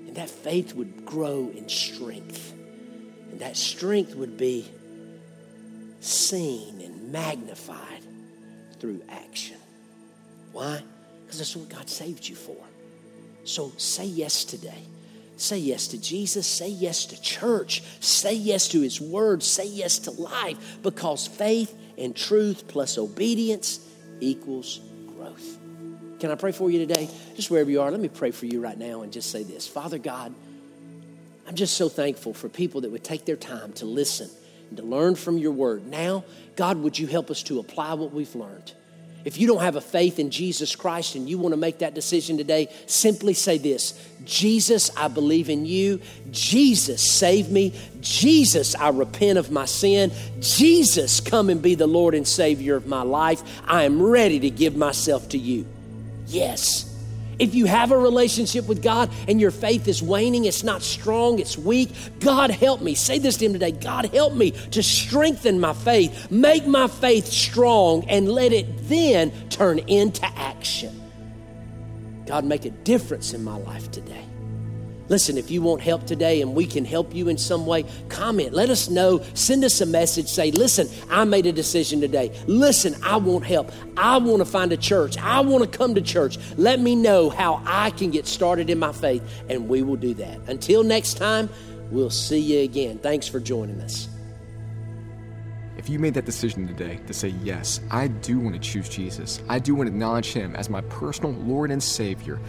And 0.07 0.17
that 0.17 0.31
faith 0.31 0.75
would 0.75 1.05
grow 1.05 1.53
in 1.55 1.69
strength. 1.69 2.55
And 3.33 3.41
that 3.41 3.57
strength 3.57 4.15
would 4.15 4.37
be 4.37 4.71
seen 6.01 6.81
and 6.81 7.11
magnified 7.11 8.03
through 8.79 9.01
action. 9.09 9.57
Why? 10.53 10.83
Because 11.25 11.39
that's 11.39 11.57
what 11.57 11.69
God 11.71 11.89
saved 11.89 12.29
you 12.29 12.37
for. 12.37 12.57
So 13.45 13.73
say 13.79 14.05
yes 14.05 14.45
today. 14.45 14.83
Say 15.39 15.59
yes 15.59 15.89
to 15.89 16.01
Jesus. 16.01 16.47
Say 16.47 16.69
yes 16.69 17.07
to 17.07 17.21
church. 17.21 17.83
Say 18.01 18.35
yes 18.35 18.69
to 18.69 18.81
His 18.81 19.01
Word. 19.01 19.43
Say 19.43 19.67
yes 19.67 19.99
to 20.01 20.11
life 20.11 20.79
because 20.83 21.27
faith 21.27 21.75
and 21.97 22.15
truth 22.15 22.69
plus 22.69 22.99
obedience 22.99 23.81
equals 24.21 24.81
growth. 25.17 25.59
Can 26.21 26.31
I 26.31 26.35
pray 26.37 26.53
for 26.53 26.71
you 26.71 26.79
today? 26.79 27.09
Just 27.35 27.51
wherever 27.51 27.71
you 27.71 27.81
are, 27.81 27.91
let 27.91 27.99
me 27.99 28.09
pray 28.09 28.31
for 28.31 28.47
you 28.47 28.61
right 28.61 28.79
now 28.79 29.03
and 29.03 29.13
just 29.13 29.31
say 29.31 29.43
this 29.43 29.67
Father 29.67 29.99
God, 29.99 30.35
I'm 31.47 31.55
just 31.55 31.77
so 31.77 31.89
thankful 31.89 32.35
for 32.35 32.49
people 32.49 32.83
that 32.83 32.91
would 32.91 33.05
take 33.05 33.25
their 33.25 33.37
time 33.37 33.73
to 33.75 33.85
listen 33.85 34.31
and 34.69 34.77
to 34.77 34.83
learn 34.83 35.17
from 35.17 35.39
your 35.39 35.53
word. 35.53 35.87
Now, 35.87 36.25
God, 36.57 36.79
would 36.79 36.99
you 36.99 37.07
help 37.07 37.31
us 37.31 37.43
to 37.45 37.59
apply 37.59 37.95
what 37.95 38.13
we've 38.13 38.35
learned? 38.35 38.73
If 39.25 39.39
you 39.39 39.47
don't 39.47 39.61
have 39.61 39.77
a 39.77 39.81
faith 39.81 40.19
in 40.19 40.31
Jesus 40.31 40.75
Christ 40.75 41.15
and 41.15 41.29
you 41.29 41.39
want 41.39 41.53
to 41.53 41.57
make 41.57 41.79
that 41.79 41.95
decision 41.95 42.37
today, 42.37 42.69
simply 42.87 43.35
say 43.35 43.59
this 43.59 43.95
Jesus, 44.25 44.91
I 44.97 45.09
believe 45.09 45.49
in 45.49 45.65
you. 45.65 46.01
Jesus, 46.31 47.09
save 47.09 47.51
me. 47.51 47.73
Jesus, 48.01 48.75
I 48.75 48.89
repent 48.89 49.39
of 49.39 49.51
my 49.51 49.65
sin. 49.65 50.11
Jesus, 50.41 51.21
come 51.21 51.51
and 51.51 51.63
be 51.63 51.75
the 51.75 51.87
Lord 51.87 52.15
and 52.15 52.27
Savior 52.27 52.77
of 52.77 52.87
my 52.87 53.03
life. 53.03 53.43
I 53.67 53.85
am 53.85 54.03
ready 54.03 54.41
to 54.41 54.51
give 54.51 54.77
myself 54.77 55.29
to 55.31 55.39
you. 55.39 55.67
Yes. 56.27 56.92
If 57.43 57.57
you 57.57 57.67
have 57.67 57.91
a 57.91 57.99
relationship 57.99 58.69
with 58.69 58.85
God 58.85 59.11
and 59.27 59.41
your 59.41 59.51
faith 59.51 59.89
is 59.89 60.01
waning, 60.01 60.45
it's 60.45 60.63
not 60.63 60.81
strong, 60.81 61.41
it's 61.41 61.59
weak, 61.59 61.91
God 62.21 62.53
help 62.53 62.81
me. 62.81 62.95
Say 62.95 63.19
this 63.19 63.39
to 63.39 63.47
Him 63.47 63.53
today 63.53 63.73
God 63.73 64.07
help 64.15 64.35
me 64.35 64.53
to 64.71 64.81
strengthen 64.81 65.59
my 65.59 65.73
faith, 65.73 66.31
make 66.31 66.69
my 66.69 66.87
faith 66.87 67.27
strong, 67.27 68.05
and 68.09 68.29
let 68.29 68.53
it 68.53 68.89
then 68.89 69.33
turn 69.49 69.81
into 69.81 70.25
action. 70.39 71.03
God, 72.27 72.45
make 72.45 72.65
a 72.65 72.71
difference 72.71 73.33
in 73.35 73.43
my 73.43 73.57
life 73.57 73.91
today. 73.91 74.25
Listen, 75.13 75.37
if 75.37 75.51
you 75.51 75.61
want 75.61 75.83
help 75.83 76.07
today 76.07 76.41
and 76.41 76.55
we 76.55 76.65
can 76.65 76.87
help 76.87 77.15
you 77.15 77.29
in 77.29 77.37
some 77.37 77.67
way, 77.67 77.85
comment. 78.09 78.55
Let 78.55 78.71
us 78.71 78.89
know. 78.89 79.23
Send 79.35 79.63
us 79.63 79.83
a 79.83 79.85
message. 79.85 80.27
Say, 80.27 80.51
listen, 80.53 80.89
I 81.11 81.25
made 81.25 81.45
a 81.45 81.53
decision 81.53 82.01
today. 82.01 82.33
Listen, 82.47 82.97
I 83.05 83.17
want 83.17 83.45
help. 83.45 83.71
I 83.99 84.17
want 84.17 84.39
to 84.39 84.47
find 84.47 84.73
a 84.73 84.77
church. 84.79 85.19
I 85.19 85.41
want 85.41 85.71
to 85.71 85.79
come 85.79 85.95
to 85.97 86.01
church. 86.01 86.39
Let 86.57 86.81
me 86.81 86.97
know 86.97 87.29
how 87.29 87.63
I 87.67 87.91
can 87.91 88.11
get 88.11 88.27
started 88.27 88.71
in 88.71 88.79
my 88.79 88.93
faith, 88.93 89.23
and 89.51 89.69
we 89.69 89.83
will 89.83 89.97
do 89.97 90.15
that. 90.15 90.39
Until 90.47 90.83
next 90.83 91.19
time, 91.19 91.51
we'll 91.91 92.09
see 92.09 92.39
you 92.39 92.61
again. 92.61 92.99
Thanks 92.99 93.29
for 93.29 93.39
joining 93.39 93.83
us. 93.83 94.09
If 95.77 95.91
you 95.91 95.99
made 95.99 96.15
that 96.15 96.25
decision 96.25 96.67
today 96.67 97.01
to 97.07 97.13
say, 97.13 97.35
Yes, 97.43 97.81
I 97.91 98.07
do 98.07 98.39
want 98.39 98.55
to 98.55 98.61
choose 98.61 98.89
Jesus, 98.89 99.43
I 99.49 99.59
do 99.59 99.75
want 99.75 99.89
to 99.89 99.93
acknowledge 99.93 100.33
Him 100.33 100.57
as 100.57 100.71
my 100.71 100.81
personal 100.83 101.33
Lord 101.33 101.71
and 101.71 101.83
Savior, 101.83 102.41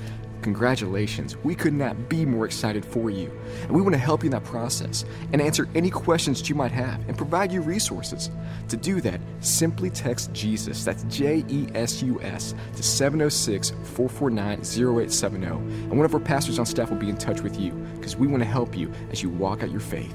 Congratulations, 0.43 1.37
we 1.37 1.55
could 1.55 1.73
not 1.73 2.09
be 2.09 2.25
more 2.25 2.45
excited 2.45 2.83
for 2.83 3.09
you. 3.09 3.31
And 3.61 3.71
we 3.71 3.81
want 3.81 3.93
to 3.93 3.99
help 3.99 4.23
you 4.23 4.27
in 4.27 4.31
that 4.31 4.43
process 4.43 5.05
and 5.31 5.41
answer 5.41 5.69
any 5.73 5.89
questions 5.89 6.41
that 6.41 6.49
you 6.49 6.55
might 6.55 6.73
have 6.73 6.99
and 7.07 7.17
provide 7.17 7.49
you 7.49 7.61
resources. 7.61 8.29
To 8.67 8.75
do 8.75 8.99
that, 9.01 9.21
simply 9.39 9.89
text 9.89 10.33
Jesus, 10.33 10.83
that's 10.83 11.03
J 11.03 11.45
E 11.47 11.67
S 11.73 12.03
U 12.03 12.21
S, 12.21 12.53
to 12.75 12.83
706 12.83 13.69
449 13.69 14.59
0870. 14.59 15.45
And 15.45 15.91
one 15.91 16.03
of 16.03 16.13
our 16.13 16.19
pastors 16.19 16.59
on 16.59 16.65
staff 16.65 16.89
will 16.89 16.97
be 16.97 17.09
in 17.09 17.17
touch 17.17 17.39
with 17.39 17.57
you 17.57 17.71
because 17.95 18.17
we 18.17 18.27
want 18.27 18.43
to 18.43 18.49
help 18.49 18.75
you 18.77 18.91
as 19.11 19.23
you 19.23 19.29
walk 19.29 19.63
out 19.63 19.71
your 19.71 19.79
faith. 19.79 20.13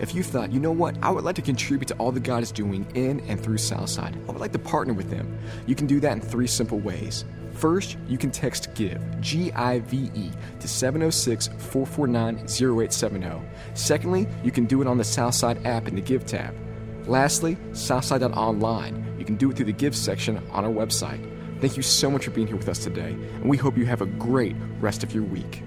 If 0.00 0.14
you 0.14 0.22
thought, 0.22 0.50
you 0.50 0.60
know 0.60 0.72
what, 0.72 0.96
I 1.02 1.10
would 1.10 1.24
like 1.24 1.34
to 1.36 1.42
contribute 1.42 1.88
to 1.88 1.94
all 1.96 2.12
that 2.12 2.22
God 2.22 2.42
is 2.42 2.52
doing 2.52 2.86
in 2.94 3.20
and 3.28 3.38
through 3.38 3.58
Southside, 3.58 4.16
I 4.28 4.32
would 4.32 4.40
like 4.40 4.52
to 4.52 4.58
partner 4.58 4.94
with 4.94 5.10
them, 5.10 5.38
you 5.66 5.74
can 5.74 5.86
do 5.86 6.00
that 6.00 6.12
in 6.12 6.20
three 6.22 6.46
simple 6.46 6.78
ways. 6.78 7.26
First, 7.58 7.98
you 8.06 8.16
can 8.18 8.30
text 8.30 8.72
GIVE, 8.74 9.20
G 9.20 9.50
I 9.52 9.80
V 9.80 10.12
E, 10.14 10.30
to 10.60 10.68
706 10.68 11.48
449 11.58 12.36
0870. 12.36 13.42
Secondly, 13.74 14.28
you 14.44 14.52
can 14.52 14.64
do 14.64 14.80
it 14.80 14.86
on 14.86 14.96
the 14.96 15.02
Southside 15.02 15.66
app 15.66 15.88
in 15.88 15.96
the 15.96 16.00
Give 16.00 16.24
tab. 16.24 16.54
Lastly, 17.08 17.56
Southside.online. 17.72 19.16
You 19.18 19.24
can 19.24 19.34
do 19.34 19.50
it 19.50 19.56
through 19.56 19.66
the 19.66 19.72
Give 19.72 19.96
section 19.96 20.38
on 20.52 20.64
our 20.64 20.70
website. 20.70 21.20
Thank 21.60 21.76
you 21.76 21.82
so 21.82 22.08
much 22.08 22.26
for 22.26 22.30
being 22.30 22.46
here 22.46 22.56
with 22.56 22.68
us 22.68 22.78
today, 22.78 23.10
and 23.10 23.48
we 23.48 23.56
hope 23.56 23.76
you 23.76 23.86
have 23.86 24.02
a 24.02 24.06
great 24.06 24.54
rest 24.80 25.02
of 25.02 25.12
your 25.12 25.24
week. 25.24 25.64